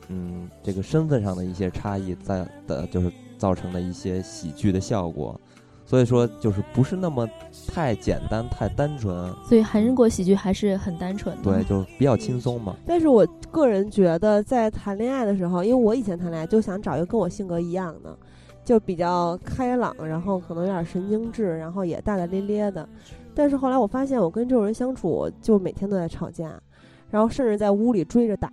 [0.09, 5.39] 嗯，这个身份上的一些差异，在的就是造成的一些喜剧的效果，
[5.85, 7.25] 所以说就是不是那么
[7.65, 9.33] 太简单、太单纯。
[9.47, 12.75] 所以韩国喜剧还是很单纯的，对，就是比较轻松嘛。
[12.85, 18.17] 但是我个人觉得，在谈恋爱的时候，因为我以前谈恋爱就想找一个跟我性格一样的，
[18.63, 22.87] 就比较开朗，然后可能有点神经质，然后也大大咧咧的。
[23.33, 26.61] 但是后来我发现，我跟这种人相处，就每天都在吵架，
[27.09, 28.51] 然后甚至在屋里追着打。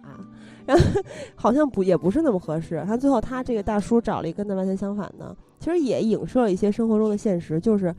[0.65, 0.85] 然后
[1.37, 2.83] 好像不也不是那么合适。
[2.87, 7.95] 他最后他这个大叔找了一个跟他完全相反的，其实也影射了一些生活中的现实，就是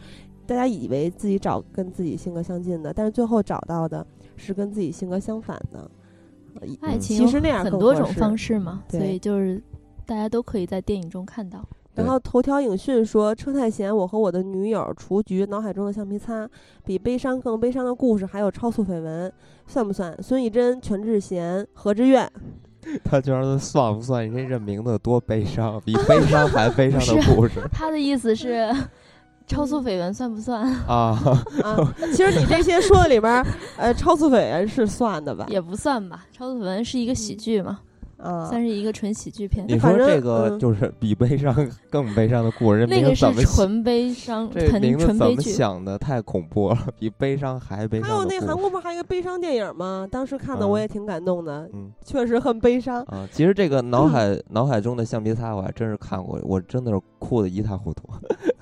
[0.45, 4.05] 大家以为自己找跟自己性格相近的，但是最后找到的
[4.35, 5.89] 是跟自己性格相反的。
[6.81, 9.61] 爱情其实那样很多种方式嘛，所以就是
[10.05, 11.63] 大家都可以在电影中看到。
[11.97, 16.47] 然后头条影讯说，车太贤，我和我的女友雏菊，脑海中的橡皮擦，
[16.85, 19.31] 比悲伤更悲伤的故事，还有超速绯闻，
[19.65, 20.15] 算不算？
[20.21, 22.29] 孙艺珍、全智贤、何志愿，
[23.03, 24.25] 他居然算不算？
[24.25, 27.61] 你这这名字多悲伤，比悲 伤还悲伤的故事。
[27.73, 28.71] 他的意思是，
[29.47, 31.17] 超速绯闻算不算啊？
[31.63, 33.43] 啊，其实你这些说的里边，
[33.75, 35.47] 呃，超速绯闻是算的吧？
[35.49, 37.79] 也不算吧，超速绯闻是一个喜剧嘛。
[38.17, 39.65] 啊，算是一个纯喜剧片。
[39.67, 41.53] 你说这个就是比悲伤
[41.89, 45.97] 更悲伤的故事，那个是纯悲伤，这名字怎么想的？
[45.97, 48.09] 太恐怖了，比悲伤还悲伤。
[48.09, 50.07] 还有那韩国不是还有一个悲伤电影吗？
[50.11, 53.27] 当时看的我也挺感动的，嗯，确实很悲伤啊。
[53.31, 58.09] 其实这个脑海脑海中的橡皮擦我还真是看过，我真的是哭的一塌糊涂。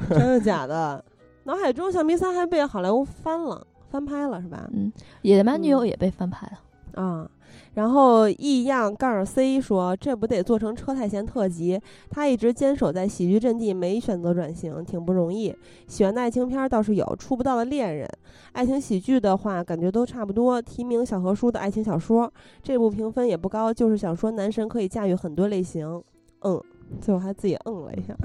[0.10, 1.04] 真的 假的？
[1.46, 4.68] 脑海中橡皮擦还被好莱坞翻了，翻拍了是吧？
[4.74, 4.92] 嗯，
[5.22, 7.30] 《野蛮女友》也被翻拍了啊。
[7.76, 11.80] 然后异样杠 C 说：“这不得做成车太贤特辑？
[12.10, 15.54] 他一直坚守在喜剧阵地，没选择转型，挺不容易。
[15.88, 18.10] 喜欢的爱情片倒是有，出不到的恋人。
[18.54, 20.62] 爱情喜剧的话，感觉都差不多。
[20.62, 22.32] 提名小何叔的爱情小说，
[22.64, 26.02] 这部评分也不高，就是想说男神可以驾驭很多类型。
[26.44, 26.62] 嗯，
[27.02, 28.16] 最后还自己嗯了一下。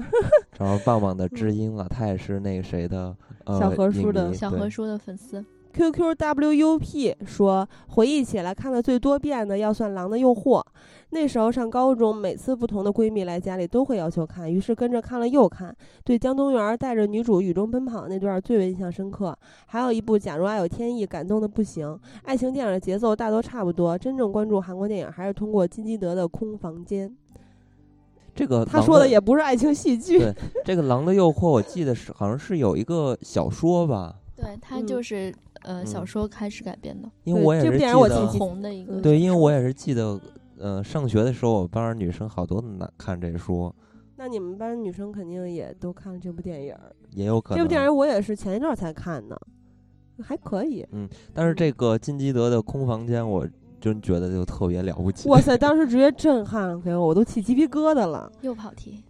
[0.53, 3.15] 找到棒棒的 知音了，他也是那个谁的
[3.47, 10.59] 小何叔的小何叔的粉丝。” QQWUP 说，回忆起来看的最多遍的要算《狼的诱惑》。
[11.13, 15.75] 那时候上高中，每次不同的闺蜜来家里都会要求看，于是跟着看了又看。
[16.05, 19.37] 对江东源带着女主雨中奔跑那段最为印象深刻。
[19.65, 21.99] 还有一部《假如爱有天意》，感动的不行。
[22.23, 23.97] 爱情电影的节奏大多差不多。
[23.97, 27.09] 真正关注韩国电影，还是通过金基德的《空房间》。
[28.33, 30.19] 这个他说的也不是爱情戏剧。
[30.19, 34.15] 对，这个《狼的诱惑》，我记得是好像是有一个小说吧？
[34.37, 35.33] 对，他就是。
[35.63, 38.99] 呃，小说开始改编的，因为我也是记得红的一个。
[39.01, 40.19] 对，因为我也是记得，
[40.57, 43.73] 呃，上学的时候，我班女生好多男看这书。
[44.17, 46.75] 那你们班女生肯定也都看了这部电影，
[47.11, 47.57] 也有可能。
[47.57, 49.39] 这部电影我也是前一段才看的，
[50.21, 50.85] 还可以。
[50.91, 53.47] 嗯，但是这个金基德的《空房间》，我
[53.81, 55.27] 真觉得就特别了不起。
[55.27, 58.31] 哇塞，当时直接震撼给我，我都起鸡皮疙瘩了。
[58.41, 59.03] 又跑题。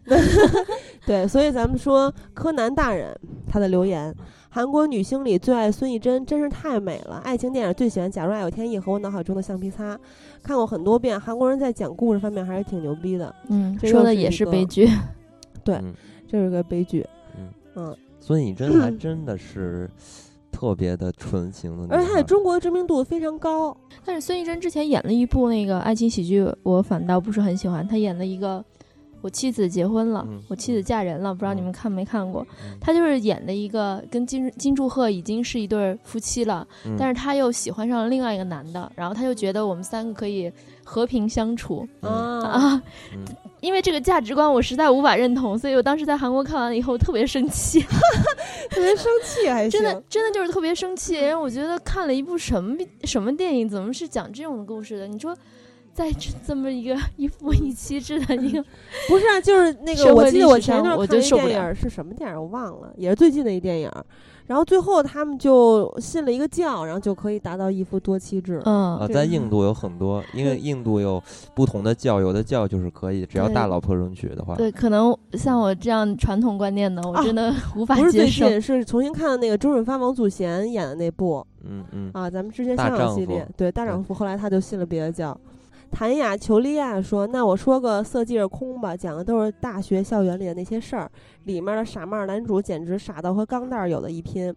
[1.06, 3.16] 对，所以咱们说柯南大人
[3.46, 4.16] 他的留言。
[4.54, 7.18] 韩国女星里最爱孙艺珍，真是太美了。
[7.24, 9.98] 爱情电影最喜欢《假如爱有天意》和我脑海中的橡皮擦，
[10.44, 11.20] 看过很多遍。
[11.20, 13.34] 韩国人在讲故事方面还是挺牛逼的。
[13.48, 14.90] 嗯，说的也是悲剧。
[15.64, 15.82] 对，
[16.28, 17.06] 这是个悲剧。
[17.38, 19.90] 嗯嗯，孙艺珍还 真的是
[20.62, 23.76] 特别的纯情的，而且她在中国的知名度非常高。
[24.06, 27.88] 但是孙艺珍之前演了一部那个爱情喜剧，我反倒不是很喜欢。
[27.88, 28.64] 他演了一个。
[29.24, 32.44] 我妻子结婚了，我妻子嫁人了，不知道你们看没看过？
[32.80, 40.52] 他就是演的一个跟金金柱赫已经是一对夫妻了，但是他又喜欢上了另外一个男的，然后他就觉得我们三个可以
[40.84, 42.82] 和平相处啊，
[43.62, 47.80] 因为这个价值观我实在无法认同，所以我当时在韩国看完了以后特别生气，
[48.70, 55.08] 特别生气还真的真的就是特别生气，因为我觉得看了一部什么什么电影，怎么是讲这种故事的？
[55.08, 55.34] 你说。
[55.94, 58.64] 在这这么一个一夫一妻制的一个，
[59.10, 63.92] 不是啊，就是那个，我记得我前一段看一电影是什么电影，我忘了，也是最近的一电影。
[64.52, 68.62] 然后最后他们就信了一个教，然后就可以达到一夫多妻制。
[68.66, 71.24] 嗯，啊，在印度有很多，因为印度有
[71.56, 74.56] 不同的教，有的教就是可以，只要大老婆允许的话。
[74.56, 78.06] 对，可能像我这样传统观念的，我真的 无法接受。
[78.06, 81.48] 不是最近，是重新看的那个周润发、王祖贤演的那部。
[81.64, 82.12] 嗯嗯。
[82.14, 85.40] 啊，咱们之前香港系列，对大丈夫，后来他就信了别的教。
[85.92, 91.12] 谭雅裘利亚说：“那我说个色即是空吧，讲的都是大学校园里的那些事儿。
[91.44, 94.54] 里面的傻帽男主简直傻到和钢蛋儿有的一拼。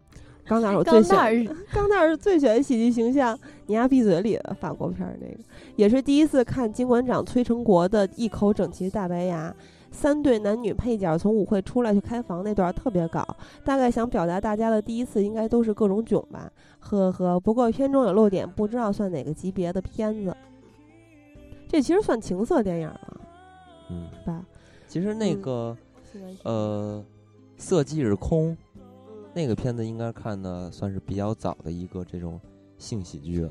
[0.47, 3.39] 钢蛋儿我最喜欢，钢蛋儿是最喜欢喜剧形象。
[3.67, 5.39] 你丫闭嘴里的法国片儿那个，
[5.77, 9.55] 也是第一次看金馆长崔成国的一口整齐大白牙。
[9.91, 13.27] 三对男女配角从舞会出来去开房那段特别搞，
[13.65, 16.51] 大概想表达大家的第一次应该都是各种囧吧。
[16.81, 20.35] 呵呵，不过片中有漏点，不知道算哪个级别的片子。”
[21.69, 23.21] 这其实算情色电影了，
[23.91, 24.45] 嗯，吧？
[24.87, 25.77] 其实那个，
[26.45, 27.05] 呃，
[27.57, 28.57] 色即是空，
[29.33, 32.41] 那个片子应该看的算是比较早的一个这种
[32.79, 33.51] 性喜剧了。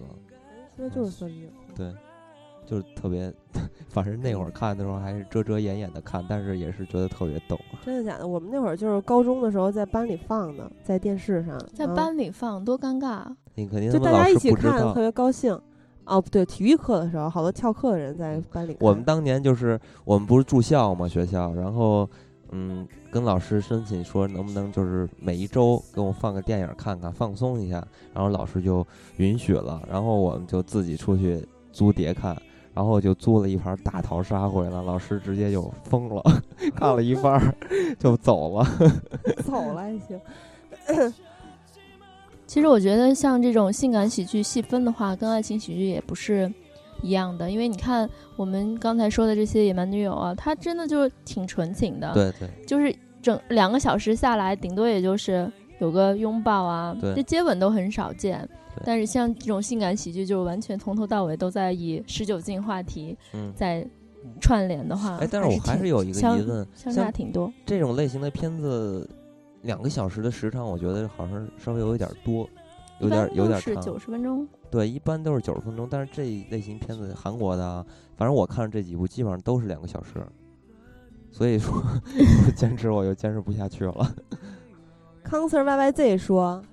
[0.78, 1.50] 说就是孙俪。
[1.76, 1.94] 对，
[2.66, 3.34] 就是特别，
[3.90, 7.60] 反正那会儿看的时候还是遮遮掩掩的看，但是也是觉得特别逗。
[7.84, 8.26] 真的假的？
[8.26, 13.26] 我们那会儿就是高中的时候在班里放的，在电视上，在班里放多尴尬。
[13.56, 15.60] 你肯定就大家一起看，特别高兴。
[16.06, 18.76] 哦，不对，体育课的时候，好多翘课的人在班里。
[18.80, 22.10] 我们当年就是我们不是住校嘛，学校，然后
[22.52, 27.84] 嗯，跟老师申请说能不能就是每一周给我放个电影看看，放松一下，
[28.14, 28.86] 然后老师就
[29.18, 32.40] 允许了，然后我们就自己出去租碟看，
[32.74, 36.22] 然后就租了一盘大逃杀回来，老师直接就疯了，
[36.76, 37.42] 看了一半
[37.98, 38.68] 就走了，
[39.44, 40.20] 走了还行。
[42.54, 46.54] 其实我觉得像这种性感喜剧细分的话，跟爱情喜剧也不是
[47.02, 58.48] 一样的，因为你看我们刚才说的这些野蛮女友啊，她真的就挺纯情的，对对，就是整两个小时下来，顶多也就是有个拥抱啊，这接吻都很少见。
[58.86, 63.18] 但是像这种性感喜剧，就完全从头到尾都在以十九禁话题
[63.56, 63.84] 在
[64.40, 67.52] 串联的话，哎，但是我还是有一个疑问，相差挺多。
[67.66, 69.10] 这种类型的片子。
[69.64, 72.48] 两个小时的时长，我觉得好像稍微有一点多，
[73.00, 73.82] 有点有点长。
[73.82, 74.48] 九十分钟。
[74.70, 77.86] 对，一般都是九十分钟，但是这一类型片子，韩国的，
[78.16, 80.26] 反正我看了这几部基本上都是两个小时，
[81.32, 81.74] 所以说
[82.56, 84.16] 坚持我就坚持不下去了。
[85.24, 86.64] 康 Sir Y Y Z 说。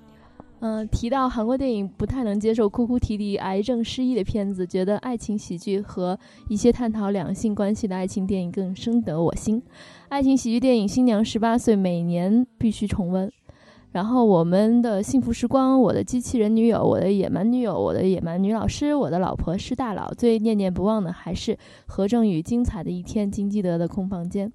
[0.63, 6.19] 嗯，提到韩国电影不太能接受哭哭啼啼、癌症失忆的片子，觉得爱情喜剧和
[6.51, 9.63] 一些探讨两性关系的爱情电影更深得我心。
[10.11, 13.31] 爱情喜剧电影《新娘十八岁》每年必须重温。
[13.93, 21.57] 然后我们的幸福时光、我的机器人女友、我的野蛮女友、我的野蛮女老师、我的老婆是大佬，最念念不忘的还是
[21.87, 24.53] 何正宇精彩的一天金基德的空房间。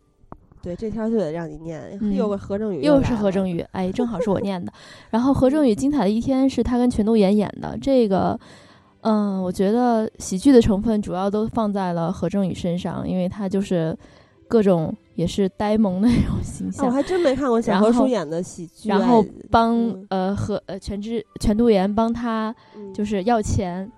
[0.61, 4.73] 对，这条就得让你念，又个何正宇，又是何正宇，哎，正好是我念的。
[5.09, 8.37] 然后何正宇精彩的一天是他跟全度妍演的，这个，
[9.03, 13.97] 嗯，我觉得喜剧的成分主要都放在了何正宇身上，因为他就是
[14.49, 16.85] 各种也是呆萌的那种形象。
[16.85, 19.75] 我还真没看过小何叔演的喜剧，然后帮
[20.09, 22.53] 呃和呃全智全度妍帮他
[22.93, 23.91] 就是要钱。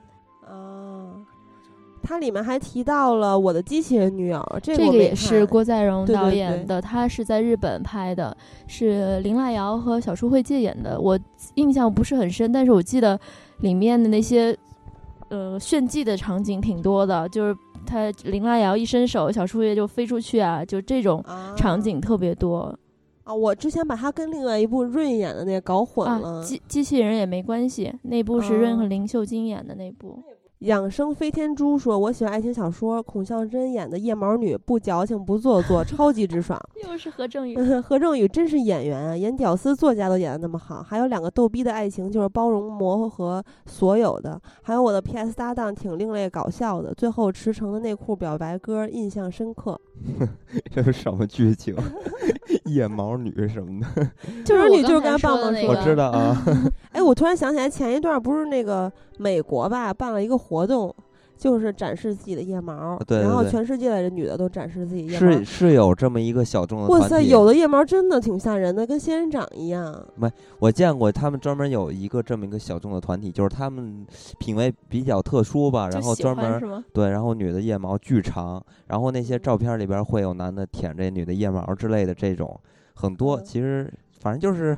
[2.04, 10.98] 它里面还提到了我的机器人女友，这个也是郭在荣导演的，他是在日本拍的，是林濑遥和小叔惠介演的。
[10.98, 11.20] 我
[11.56, 13.20] 印象不是很深，但是我记得
[13.60, 14.58] 里面的那些
[15.28, 17.54] 呃炫技的场景挺多的，就是
[17.88, 21.24] 他林拉瑶一伸手，小树叶就飞出去啊，就这种
[21.56, 22.78] 场景特别多
[23.24, 23.34] 啊。
[23.34, 30.22] 我之前把他跟另外一部润演的那个搞混了，机机器人也没关系，那部是润和林秀晶演的那部。
[30.60, 36.60] 养生飞天猪说：“我喜欢爱情小说，孔孝真演的夜毛女不矫情不做作，超级直爽。
[36.84, 40.82] 又是何正宇， 何正宇真是演员啊，演屌丝作家都演的那么好。
[40.82, 44.42] 还有两个逗逼的爱情，就是包容磨合所有的。
[44.64, 49.80] 还有我的 PS 搭档挺另类搞笑的，最后驰骋的内裤表白歌印象深刻。
[50.74, 51.76] 这是什么剧情？
[52.66, 54.12] 夜毛女什么的？
[54.44, 56.44] 就是你就是刚棒棒说，我知道啊。
[56.92, 60.94] 哎，我突然想起来，前一段不是那个美国吧，办了一个活动，
[61.38, 66.88] 就是展示自己的腋毛，对，然后全世界的女的都展示自己腋毛，是是有这么一个小众的。
[66.88, 70.04] 哇塞，有的腋毛真的挺吓人的，跟仙人掌一样。
[70.16, 70.28] 没，
[70.60, 74.06] 我见过他们专门有一个这么一个小众的团体，就是他们
[74.40, 82.60] 品味比较特殊吧，然后专门对，然后女的腋毛巨长，然后那些照片里边会有男的舔这女的腋毛之类的这种
[82.96, 84.78] 很多，其实反正就是。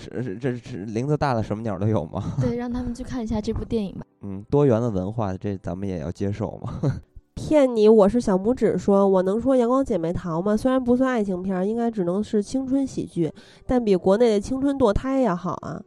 [0.00, 2.34] 是是，这是林子大了，什么鸟都有吗？
[2.40, 4.06] 对，让他们去看一下这部电影吧。
[4.22, 6.80] 嗯，多元的文化，这咱们也要接受嘛。
[7.36, 8.76] 骗你，我是小拇指。
[8.76, 10.56] 说我能说《阳光姐妹淘》吗？
[10.56, 13.32] 虽然不算爱情片，应该只能是青春喜剧，
[13.66, 15.80] 但比国内的青春堕胎要好啊。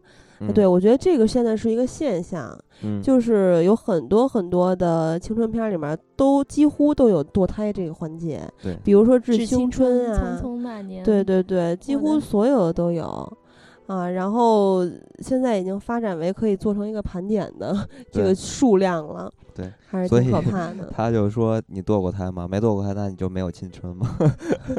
[0.53, 2.57] 对，我觉得这个现在是一个现象，
[3.01, 8.41] 就是有很多很多的青春片里面都几乎都有堕胎这个环节。
[8.61, 11.01] 对，比如说《致青春》啊，《匆匆那年》。
[11.05, 13.37] 对对对，几乎所有的都有。
[13.93, 14.83] 啊，然后
[15.19, 20.89] 现在已经发展为可以做成一个盘点的 这个数量了，对，还是挺可怕的。
[20.95, 22.47] 他就说：“你堕过胎吗？
[22.47, 24.17] 没堕过胎，那你就没有青春吗？”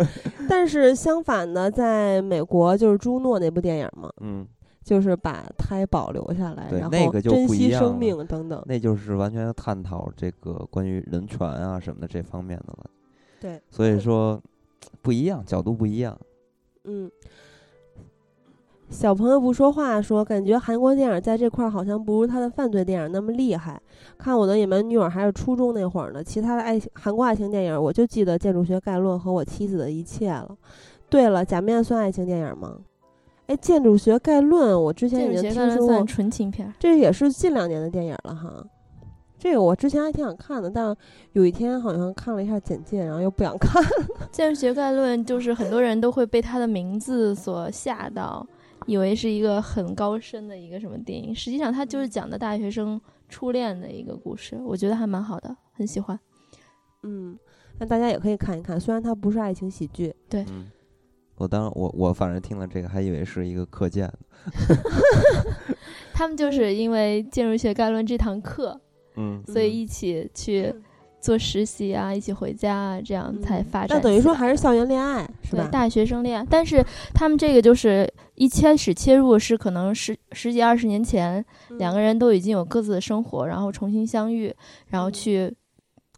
[0.51, 4.45] 但是相反的，在美国就是朱诺那部电影嘛，嗯，
[4.83, 12.91] 就是把胎保留下来，然后珍惜生命等等，那就是完全探讨这个关于人权啊什么的这方面的了。
[13.41, 14.43] 对，所以说
[15.03, 16.19] 不一样，角度不一样。
[16.85, 17.09] 嗯。
[18.91, 23.81] 小朋友不说话，说感觉韩国电影在这块儿好像不如他的犯罪电影那么厉害。
[24.17, 30.57] 看我的野蛮女友还是初中那会儿呢，其他的爱情韩国爱情电影我就记得《建筑学概论》和我妻子的一切了。
[31.09, 32.77] 对了，假面算爱情电影吗？
[33.47, 38.65] 哎，《建筑学概论》我之前已经听说过，纯情片，这也是近两年的电影了哈。
[39.37, 40.97] 这个我之前还挺想看的，但
[41.33, 43.83] 有一天好像看了一下简介，然后又不想看。
[44.33, 48.47] 《建筑学概论》就是很多人都会被它的名字所吓到，
[48.87, 56.19] 以为是一个很高深的一个什么电影，实际上它就是讲的大学生初恋的一个故事，我觉得还蛮好的，很喜欢。
[57.03, 57.39] 嗯，
[57.79, 60.15] 那大家也可以看一看，虽然它不是爱情喜剧。
[60.29, 60.45] 对，
[61.37, 64.11] 我当我我反正听了这个，还以为是一个课件。
[66.15, 68.81] 他们就是因为《建筑学概论》这堂课。
[69.17, 70.75] 嗯，所以一起去
[71.21, 73.97] 做实习啊，一起回家啊，这样才发展。
[73.97, 75.69] 那等于说还是校园恋爱，是吧？
[75.71, 81.45] 大学生恋爱，但是他们这个就是一开始切入是可能十十几二十年前，
[81.79, 84.55] 两个人都已经有各自的生活，然后重新相遇，
[84.89, 85.55] 然后去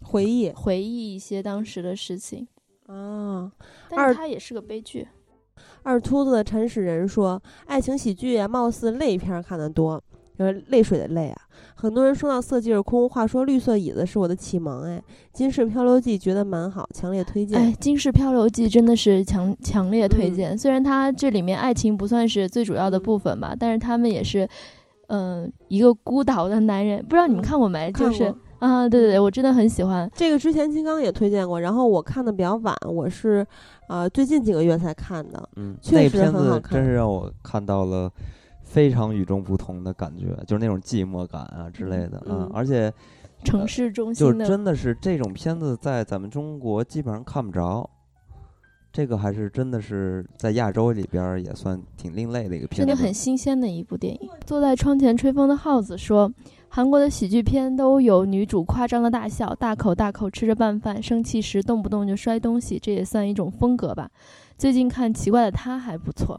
[0.03, 2.47] 回忆回忆一些当时的事情。
[2.87, 3.53] 啊，
[3.91, 5.07] 但是它也是个悲剧。
[5.83, 10.03] 二秃子的陈始人说：“爱情喜剧啊，貌似泪片看得多。”
[10.39, 11.41] 就是泪水的泪啊！
[11.87, 14.83] 很多人说到色即是空，话说绿色椅子是我的启蒙。
[14.83, 14.99] 哎，
[15.33, 17.57] 《金氏漂流记》觉得蛮好，强烈推荐。
[17.57, 20.59] 哎，《金氏漂流记》真的是强强烈推荐。
[20.59, 24.49] 虽然它这里面爱情不算是最主要的部分吧，但是他们也是，
[25.07, 27.01] 嗯，一个孤岛的男人。
[27.05, 27.93] 不知道你们看过没？
[27.93, 30.37] 就是啊，对对对，我真的很喜欢这个。
[30.37, 33.47] 之前金刚也推荐过，然后我看的比较晚，我是
[33.87, 35.49] 啊最近几个月才看的。
[35.55, 36.81] 嗯，确实很好看。
[36.81, 38.11] 真是让我看到了。
[38.77, 42.93] 非常与众不同的感觉，就是那种寂寞感啊之类的嗯，而且
[43.43, 47.89] 城市中心就真的是这种片子在咱们中国基本上看不着，
[48.93, 54.29] 这个还是真的是在亚洲里边也算挺另类的一个片子，真的很新鲜的一部电影。
[54.45, 56.31] 坐在窗前吹风的耗子说
[56.69, 64.11] ：“韩国的喜剧片都有女主夸张的大笑，大口大口吃着拌饭，生气时动不动就摔东西，这也算一种风格吧。
[64.59, 66.39] 最近看《奇怪的他》还不错。”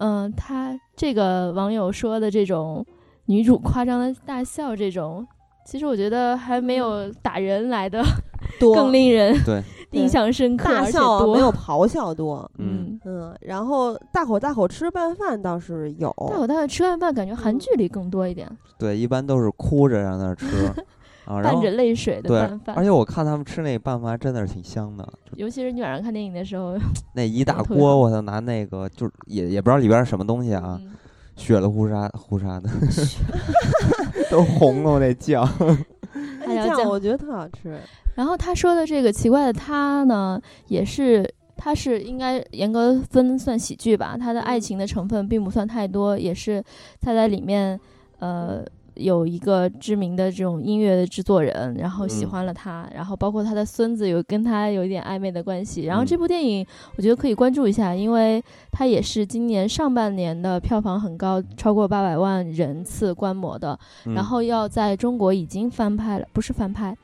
[0.00, 2.84] 嗯，他这个网友说的这种
[3.26, 5.26] 女主夸张的大笑，这种
[5.64, 8.02] 其实我觉得还没有打人来的
[8.58, 12.50] 多更令人对 印象深刻，大笑没有咆哮多。
[12.58, 18.48] 嗯嗯，然后大口大口吃拌饭倒是有，大口大口吃拌饭感觉韩剧里更多一点。
[18.78, 20.46] 对，一般都是哭着让那吃。
[21.30, 26.76] 啊，伴着泪水的拌饭，而且我看他们吃那拌饭真的是挺香的，尤其是你晚上看电影的时候，
[27.14, 30.80] 那一大锅，我操，拿那个就是也也不知道里边什么东西啊，
[31.36, 32.68] 血了呼沙呼沙的，
[34.28, 35.46] 都红了那酱，
[36.46, 37.78] 酱我觉得特好吃。
[38.16, 46.62] 然后他说的这个奇怪的他呢，也是他是应该严格分算喜剧吧，他的爱情的成分并不算太多，也是
[47.00, 47.78] 他在里面
[48.18, 48.64] 呃。
[49.00, 55.84] 有一个知名的这种音乐的制作人，然后喜欢了他，然后包括他的孙子有跟他有一点暧昧的关系。
[55.84, 56.64] 然后这部电影
[56.96, 63.78] 我觉得可以关注一下，因为它也是今年上半年的票房很高，超过八百万人次观摩的。
[64.14, 66.96] 然后要在中国已经翻拍了，不是翻拍，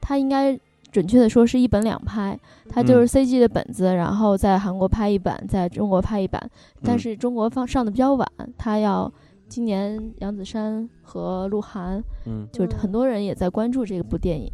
[0.00, 0.58] 它应该
[0.90, 2.38] 准确的说是一本两拍，
[2.68, 6.50] 它就是 CG 的本子，然后在韩国拍一版，在中国拍一版，
[6.82, 8.28] 但是中国放上的比较晚，
[8.58, 9.12] 它要。
[9.54, 14.50] 今年杨子姗和鹿晗，嗯，就是很多人也在关注这部电影，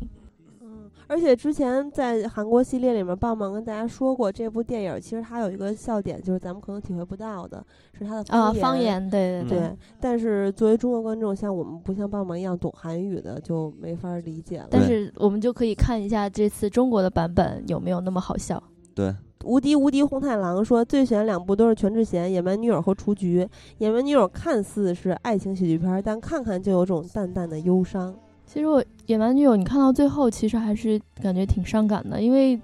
[0.60, 7.64] 嗯，而且之前在韩国系列里面，棒棒跟大家说过，这部电影其实它有一个笑点，就是咱们可能体会不到的，
[7.94, 9.76] 是它的啊方言，对对对。
[9.98, 14.66] 但是作为中国观众，像我们不像棒棒一样懂韩语的，就没法理解了。
[14.70, 18.62] 但是我们就可以看一下这次中国的版本有没有那么好笑。
[18.94, 19.16] 对。
[19.44, 23.42] 无敌无敌红太狼说，最喜欢两部都是全智贤《野蛮女友》和《雏菊》。
[23.78, 28.14] 《野蛮女友》看似是爱情喜剧片，但看看就有种淡淡的忧伤。
[28.44, 32.60] 其实我《野蛮女友》，你看到最后，其实还是感觉挺伤感的，因为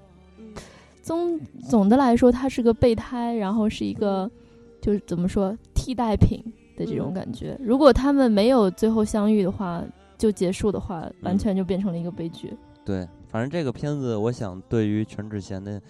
[1.01, 4.29] 总总的来说，他是个备胎，然后是一个
[4.79, 6.43] 就是怎么说替代品
[6.77, 7.57] 的这种感觉。
[7.59, 9.83] 如果他们没有最后相遇的话，
[10.15, 12.55] 就结束的话，完全就变成了一个悲剧。
[12.85, 15.81] 对，反正这个片子，我想对于全智贤的。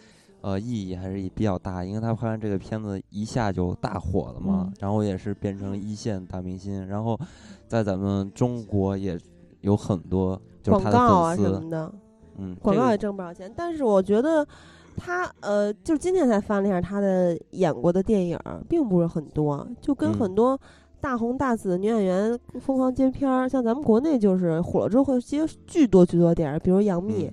[0.48, 7.20] 呃，意义还是比较大，因为他拍完这个片子一下就大火了嘛，然后也是变成一线大明星，然后
[7.68, 9.20] 在咱们中国也
[9.60, 11.92] 有很多广告啊什么的，
[12.38, 13.52] 嗯，广告也挣不少钱。
[13.58, 14.48] 但是我觉得
[14.96, 20.58] 他呃，就是今天才翻了一下他的演过的电影，并不是很多，就跟很多
[21.02, 27.30] 大红大紫的女演员疯狂接片儿，像咱们国内就是火了之后会接巨多巨多电影，比如杨幂，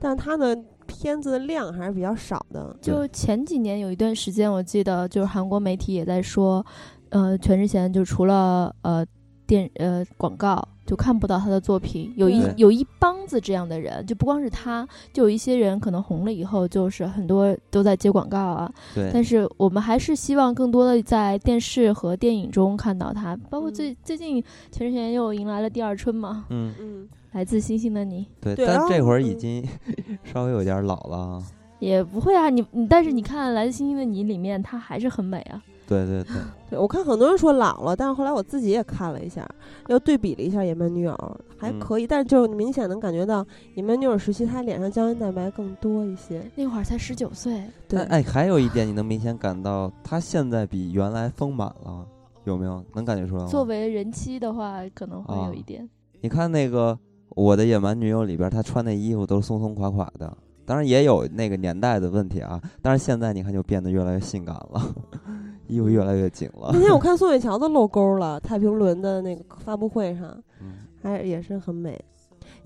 [0.00, 0.60] 但他的。
[0.88, 2.74] 片子的量还是比较少的。
[2.82, 6.64] 就前几年有一段时间，我记得就是韩国媒体也在说，
[7.10, 9.06] 呃，全智贤就除了呃
[9.46, 12.12] 电呃广告，就看不到他的作品。
[12.16, 18.70] 有一有一帮子这样的人，就不光是他，就有一些人可能红了以后，就是很多都在接广告啊。
[18.94, 23.36] 对，但是我们还是希望更多的在电视和电影中看到他。
[23.48, 28.26] 包括最、最近全智贤又迎来了第二春嘛，嗯，嗯，来自星星的你。
[28.40, 29.68] 对，但这会儿已嗯经
[30.24, 31.42] 稍微有点老了啊。
[31.78, 35.62] 也不会啊，你你但是你看《来自星星的你》里面，她还是很美啊。
[35.86, 36.34] 对对对，
[36.70, 39.48] 对我看很多人说老了，但是后来我自己也看了一下，
[39.86, 41.12] 又对比了一下《野蛮女友》，
[41.56, 43.42] 还嗯可以，但是就明显能感觉到
[43.74, 46.42] 《野蛮女友》时期她脸上胶原蛋白更多一些。
[46.56, 52.04] 那会儿才十九岁，对，但哎，还有一点你能明显感到她现在比原来丰满了，
[52.44, 52.84] 有没有？
[52.94, 53.48] 能感觉出来吗？
[53.48, 55.88] 作为人妻的话，可能会有啊一点。
[56.20, 56.92] 你看那个
[57.38, 60.36] 《我的野蛮女友》里边，她穿那衣服都是松松垮垮的，
[60.66, 62.60] 当然也有那个年代的问题啊。
[62.82, 64.94] 但是现在你看就变得越来越性感了，
[65.68, 66.80] 衣服越来越紧了那。
[66.80, 72.04] 天我看宋慧乔都露沟了，太平轮的那个发布会上，嗯还也是很美。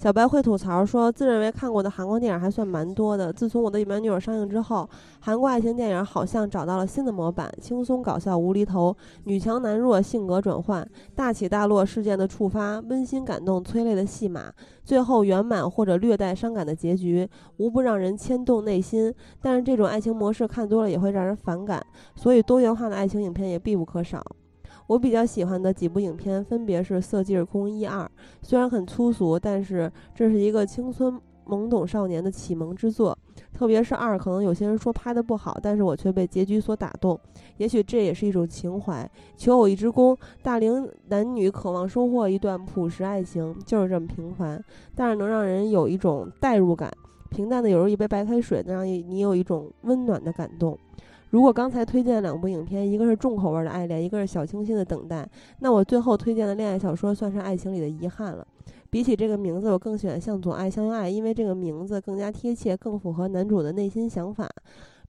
[0.02, 3.32] 小白会吐槽说，自认为看过的韩国电影还算蛮多的。
[3.32, 10.84] 自从我的野蛮女友上映之后，韩国爱情电影好像找到了新的模板：轻松搞笑无厘头，女强男弱，性格转换，
[11.14, 14.52] 大起大落事件的触发，温馨感动催泪的戏码，
[14.82, 19.14] 最后圆满或者略带伤感的结局，无不让人牵动内心。
[19.40, 21.80] 但是这种爱情模式看多了也会让人反感，
[22.16, 24.20] 所以多元化的爱情影片也必不可少。
[24.86, 28.10] 我比较喜欢的几部影片分别是《色戒空》一二，
[28.42, 33.16] 虽然很粗俗，但是这是一个青春懵懂少年的启蒙之作。
[33.52, 37.18] 特别是二，可能有些人说拍的不好，但是我却被结局所打动。
[37.58, 39.08] 也许这也是一种情怀。
[39.36, 44.62] 求偶一之功，大龄男女渴望收获一段朴实爱情，就是这么平凡，
[44.94, 46.90] 但是能让人有一种代入感。
[47.30, 50.78] 平淡的有如一杯白开水，能让你有一种温暖的感动。
[51.32, 55.22] 如果刚才推荐的两部影片，一个是重口味的《爱恋》，一个是小清新的《等待》，
[55.60, 58.46] 那我最后推荐的恋爱小说算是爱情里的遗憾了。
[58.90, 64.46] 比起这个名字，我更喜欢《向左爱向右爱》，因为这个名字更加贴切，更符合男主的内心想法。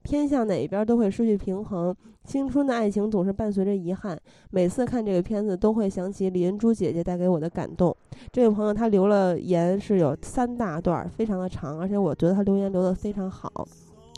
[0.02, 1.94] 偏向哪一边都会失去平衡。
[2.24, 4.18] 青春的爱情总是伴随着遗憾。
[4.50, 7.94] 每次看这个片子，都会想起李恩珠姐姐带给我的感动。
[8.32, 13.50] 这位朋友他留了言是有三大段，非常的长，而且我觉得他留言留得非常好。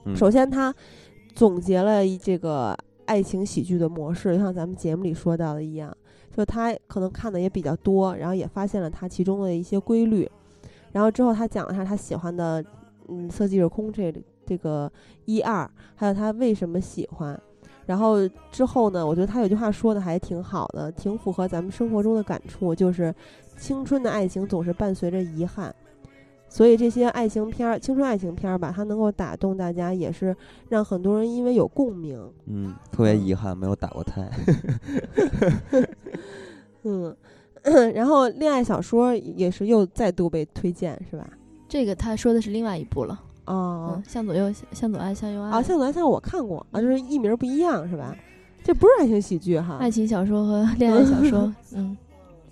[0.08, 0.72] 嗯首先，他
[1.36, 5.94] 总结了一这个爱情喜剧的模式，就像咱们节目里说到的一样，
[6.34, 10.28] 就他可能看的也比较多，然后也发现了他其中的一些规律。
[10.92, 12.64] 然后之后他讲了一下他喜欢的，
[13.08, 14.10] 嗯，《色即是空》这
[14.46, 14.90] 这个
[15.26, 17.38] 一二，还有他为什么喜欢。
[17.84, 23.14] 然后之后呢，我觉得他有句话说的还挺好的，挺符合咱们生活中的感触，就是
[23.58, 25.72] 青春的爱情总是伴随着遗憾。
[26.56, 30.34] 所以这些爱情片儿、青春爱情片儿吧，它能够打动大家，也是
[30.70, 32.18] 让很多人因为有共鸣。
[32.46, 34.26] 嗯，特别遗憾没有打过胎。
[36.84, 37.14] 嗯，
[37.92, 41.28] 然后恋爱小说也是又再度被推荐，是吧？
[41.68, 43.20] 这个他说的是另外一部了。
[43.44, 45.50] 哦嗯，向左右，向左爱，向右爱。
[45.50, 48.16] 啊，向左爱向右我看过啊，就是译名不一样，是吧？
[48.64, 49.76] 这不是爱情喜剧哈。
[49.76, 51.94] 爱情小说和恋爱小说， 嗯，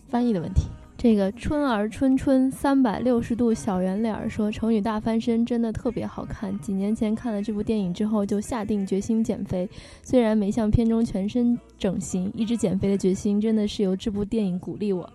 [0.09, 0.65] 翻译的问题。
[1.05, 6.59] 这个春儿春春三百六十度小圆脸儿说，《成语大翻身》真的特别好看。
[6.61, 9.69] 几年前看了这部电影之后，就下定决心减肥。
[10.03, 15.07] 虽然没像片中全身整形，一直减肥的决心真的是由这部电影鼓励我。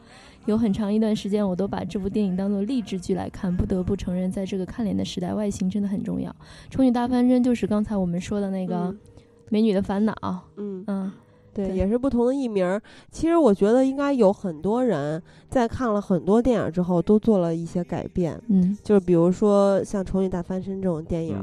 [0.46, 3.52] 有很长一段时间，我都把这部电影当做励志剧来看。
[3.52, 6.30] 不得不承认，在这个看脸的时代，外形真的很重要。
[6.70, 9.00] 《成语大翻身》就是刚才我们说的那个《嗯
[9.50, 10.14] 美女的烦恼》。
[10.58, 11.12] 嗯，嗯，对，
[11.54, 12.82] 对也是不同的艺名儿。
[13.12, 18.40] 其实我觉得应该有很多人在看了很多电影之后，都做了一些改变。
[18.48, 21.38] 嗯，就是比如说像《丑女大翻身》这种电影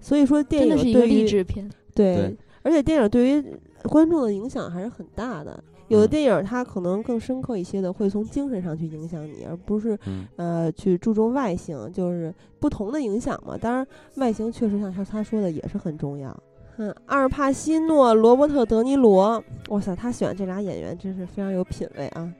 [0.00, 1.70] 所以说电影真的是一个对于励志片。
[1.94, 3.44] 对，对而且电影对于
[3.84, 5.62] 观众的影响还是很大的。
[5.88, 13.56] 有的嗯电影它可能更深刻一些的，会从精神上去影响你，而不是嗯呃去注重外形，就是不同的影响嘛。
[13.58, 13.86] 当然，
[14.16, 16.34] 外形确实像他他说的也是很重要。
[16.76, 22.32] 嗯，阿尔帕西诺、罗伯特·德尼罗，哇塞，他喜欢这俩演员真是非常有品位啊。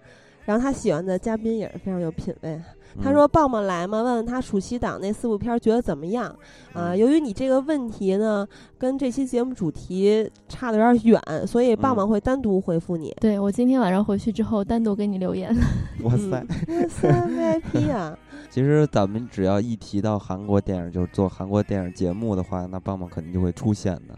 [0.45, 2.61] 然后他喜欢的嘉宾也是非常有品位。
[3.03, 4.03] 他嗯说：“棒棒来嘛？
[4.03, 6.27] 问问他暑期档那四部片儿觉得怎么样？
[6.73, 8.47] 啊、嗯由于你这个问题呢，
[8.79, 13.15] 跟这期节目主题差的有点远，所以棒棒嗯会单独回复你。
[13.21, 15.55] 对我今天晚上回去之后单独给你留言。
[16.05, 16.45] 哇塞！
[16.69, 18.17] 嗯，哇塞，VIP 啊！
[18.51, 24.15] 其实咱们只要一提到韩国电影，就是做韩国电影节目的话，那棒棒肯定就会出现的。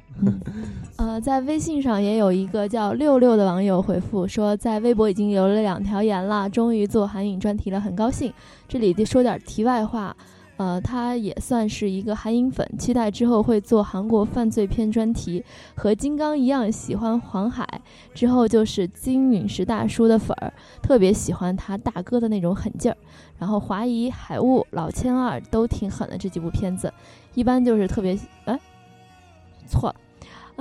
[0.96, 8.30] 呃，在微信上也有一个叫六六的网友回复说，在微博已经留了两条言了，终于做韩影专题了，很高兴。
[8.68, 10.16] 这里得说点题外话。
[10.58, 15.44] 呃，他也算是一个韩影粉，期待之后会做韩国犯罪片专题。
[15.74, 17.68] 和金刚一样喜欢黄海，
[18.14, 20.50] 之后就是金陨石大叔的粉儿，
[20.82, 22.96] 特别喜欢他大哥的那种狠劲儿。
[23.38, 26.90] 然后华谊、海雾、老千二都挺狠的这几部片子，
[27.34, 28.58] 一般就是特别哎，
[29.68, 29.96] 错了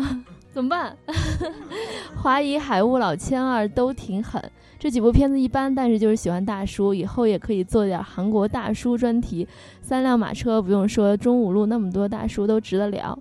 [0.03, 0.98] 啊， 怎么办？
[2.22, 4.44] 华谊、海雾、老千二都挺狠。
[4.77, 9.47] 这几部片子一般，但是就是喜欢大叔，以后也可以做点韩国大叔专题。
[9.81, 13.18] 三辆马车不用说，中五路那么多大叔都值得聊。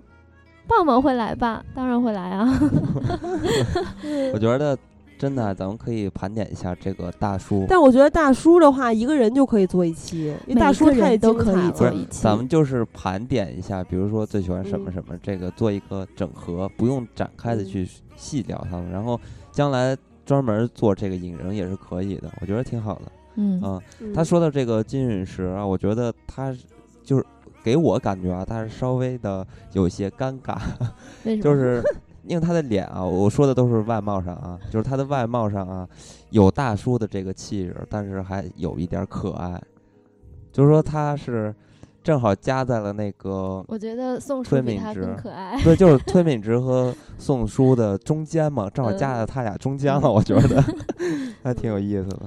[0.67, 1.63] 棒棒会来吧？
[1.73, 2.59] 当然会来啊！
[4.33, 4.77] 我觉得
[5.17, 7.65] 真的，咱们可以盘点一下这个大叔。
[7.69, 12.23] 但我觉得大叔的话，一个人就可以做一期，因为大叔太都可以做一期。
[12.23, 19.19] 咱们就是盘点一下，比如说最喜欢什么什么，这个做一个整合，不用展开的去细聊他们，然后
[19.51, 19.95] 将来。
[20.25, 23.11] 专门做这个引人也是可以的，我觉得挺好的。
[23.35, 23.81] 嗯啊，
[24.13, 26.55] 他说的这个金陨石啊，我觉得他
[27.03, 27.25] 就是
[27.63, 30.57] 给我感觉啊，他是稍微的有些尴尬，
[31.41, 31.83] 就是
[32.23, 35.87] 因为他的脸啊，我说的都是外貌上啊，就是他的外貌上啊，
[36.31, 39.61] 有大叔的这个气质，但是还有一点可爱，
[40.51, 41.53] 就是说他是。
[42.05, 45.59] 正好夹在了那个，我觉得宋书比他更可爱。
[45.65, 50.63] 对，就是崔敏植和宋书的中间嘛，正好夹在他俩中间了，我觉得
[51.41, 52.19] 还挺有意思的。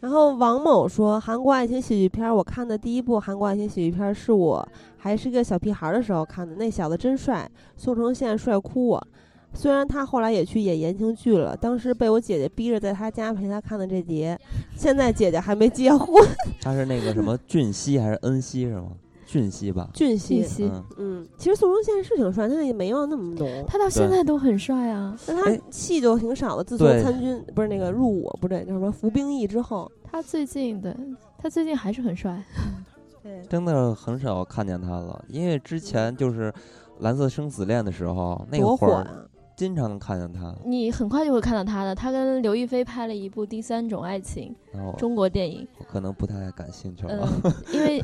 [0.00, 9.08] 然后王某说，韩国爱情喜剧片，我看的第一部韩国爱情喜剧片是我还是个小屁孩的时候看的，那小子真帅，宋承宪帅哭我。
[9.56, 14.38] 虽然他后来也去演言情剧了，当时被我姐姐逼着在他家陪他看的这碟。
[14.76, 16.24] 现在姐姐还没结婚。
[16.60, 18.92] 他是那个什么俊熙还是恩熙是吗？
[19.26, 19.90] 俊熙吧。
[19.92, 23.64] 俊熙，嗯嗯，其实宋仲宪是挺帅，但是也没有那么浓。
[23.66, 26.62] 他到现在都很帅啊，但他戏就挺少的。
[26.62, 30.96] 自从参军不是那个入伍，不对，叫什么服兵役之后，他最近的
[31.38, 32.40] 他最近还是很帅。
[33.20, 36.52] 对，真的很少看见他了，因为之前就是
[37.00, 39.25] 《蓝色生死恋》的时候，那会儿。
[39.56, 41.94] 经常能看见他，你很快就会看到他的。
[41.94, 44.54] 他跟刘亦菲拍了一部《第三种爱情》
[44.96, 47.26] 中国电影，我可能不太感兴趣了，
[47.72, 48.02] 因为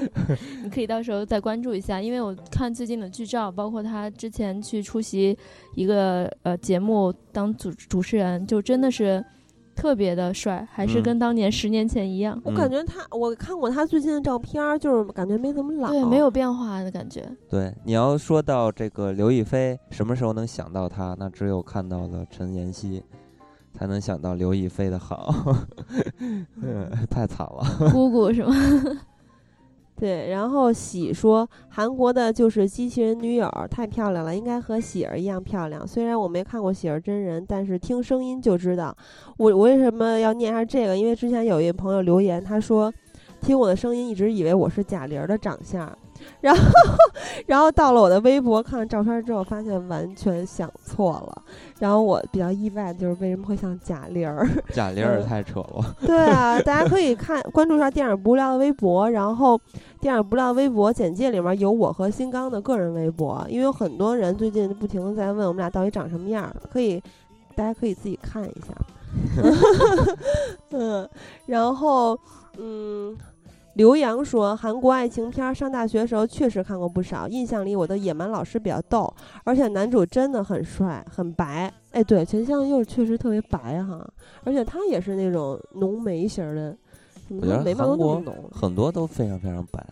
[0.64, 2.00] 你可以到时候再关注一下。
[2.00, 5.36] 因为我看最近的剧照，包括他之前去出席
[5.74, 9.24] 一个呃节目当主主持人，就真的是。
[9.76, 12.40] 特别的帅，还是跟当年十年前一样。
[12.42, 17.30] 我感觉他，我看过他最近的照片，就是感觉没怎么老，对，没有变化的感觉。
[17.48, 21.14] 对，你要说到这个刘亦菲，什么时候能想到她？
[21.18, 23.04] 那只有看到了陈妍希，
[23.74, 25.32] 才能想到刘亦菲的好。
[27.10, 28.54] 太惨了，姑姑是吗？
[29.98, 35.86] 对，然后喜说韩国的就是机器人女友太漂亮了，应该和喜儿一样漂亮。
[35.86, 38.94] 虽然我没看过喜儿真人，但是听声音就知道。
[39.38, 40.94] 我我为什么要念一下这个？
[40.94, 42.92] 因为之前有一朋友留言，他说
[43.40, 45.90] 听我的声音一直以为我是贾玲的长相。
[46.40, 46.62] 然后，
[47.46, 51.42] 然后到了我的微博看了照片之后，发现完全想错了。
[51.78, 54.46] 然后我比较意外的就是为什么会像贾玲儿？
[54.72, 55.96] 贾玲儿太扯了。
[56.00, 59.60] 对啊，大家可以看关注一下电影不无聊的微博，然后
[60.00, 67.02] 电影不无聊微博简介里面有我和新刚的个人微博，因为有很多人最近不停的在问我们俩到底长什么样，可以
[67.54, 68.74] 大家可以自己看一下。
[70.70, 71.08] 嗯，
[71.46, 72.18] 然后
[72.58, 73.16] 嗯。
[73.76, 77.28] 刘洋说：“韩国爱情片，上大学时候确实看过不少。
[77.28, 79.12] 印象里，我的野蛮老师比较逗，
[79.44, 81.70] 而且男主真的很帅，很白。
[81.90, 84.02] 哎，对，全相佑确实特别白哈，
[84.44, 86.74] 而且他也是那种浓眉型的，
[87.28, 89.86] 我觉得眉毛都浓，很多都非常非常白。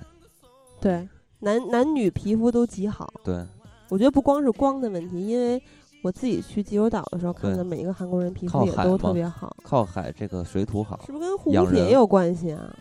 [0.81, 1.07] 对，
[1.41, 3.13] 男男女皮肤都极好。
[3.23, 3.45] 对，
[3.91, 5.63] 我觉得不光是光的问题，因为
[6.03, 9.55] 我自己去济州岛的时候看的每一个韩国人皮肤也都特别好。
[9.63, 12.75] 靠海，这个水土好，是不是跟护肤品也有关系啊？”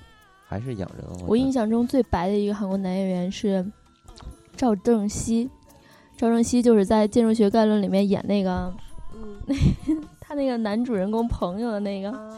[0.53, 1.03] 还是养人。
[1.27, 3.65] 我印象中最白的一个韩国男演员是
[4.55, 5.49] 赵正熙，
[6.15, 8.71] 赵正熙就是在《建筑学概论》里面演那个，
[9.15, 9.35] 嗯，
[10.21, 12.38] 他那个男主人公朋友的那个，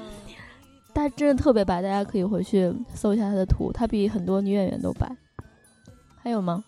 [0.94, 5.14] 他真的特别白，大家可以回去搜一下他的图，他比很多女演员都白。
[6.16, 6.64] 还有吗？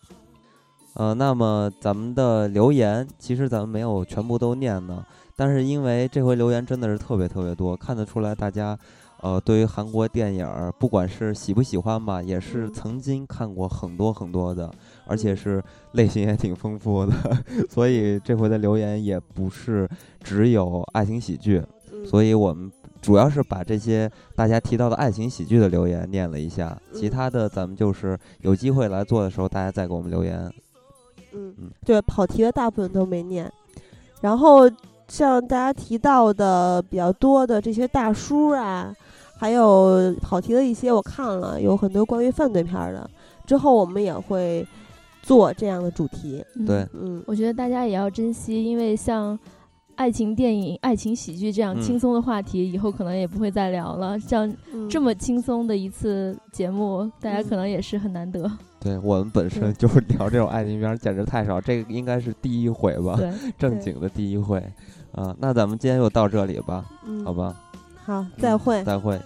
[0.95, 5.05] 呃，那么咱们的留言其实咱们没有全部都念呢，
[5.37, 8.77] 但是因为这回留言真的是特别特别多，看得出来大家。
[9.21, 14.71] 呃，对于韩国电影，不管是喜不喜欢吧，也是曾经看过很多很多的，
[15.05, 15.61] 而且是
[15.93, 17.13] 类型也挺丰富的，
[17.67, 19.89] 所以这回的留言也不是
[20.23, 21.63] 只有爱情喜剧，
[22.05, 22.71] 所以我们
[23.01, 30.37] 主要是把这些大家提到的爱情喜剧的留言念了一下，其他的咱们就是有机会来做的时候，大家再给我们留言。
[31.33, 31.55] 嗯。
[31.57, 33.51] 嗯，对，跑题的大部分都没念，
[34.21, 34.69] 然后
[35.07, 38.93] 像大家提到的比较多的这些大叔啊。
[39.37, 43.09] 还有跑题的一些，我看了有很多关于犯罪片的，
[43.45, 44.65] 之后我们也会
[45.21, 46.43] 做这样的主题。
[46.65, 49.37] 对，嗯，我觉得大家也要珍惜，因为像
[49.95, 54.19] 爱情电影、爱情喜剧这样轻松的话题，以后可能也不会再聊了。
[54.19, 54.51] 像
[54.89, 58.49] 这么轻松的一次节目，大家可能也是很难得。
[58.79, 63.19] 对我们本身就是聊这种爱情片，简直太少，这个应该是第一回吧，
[63.57, 64.63] 正经的第一回。
[65.13, 66.85] 啊，那咱们今天就到这里吧，
[67.25, 67.55] 好吧？
[68.07, 69.19] 好，再会，再会。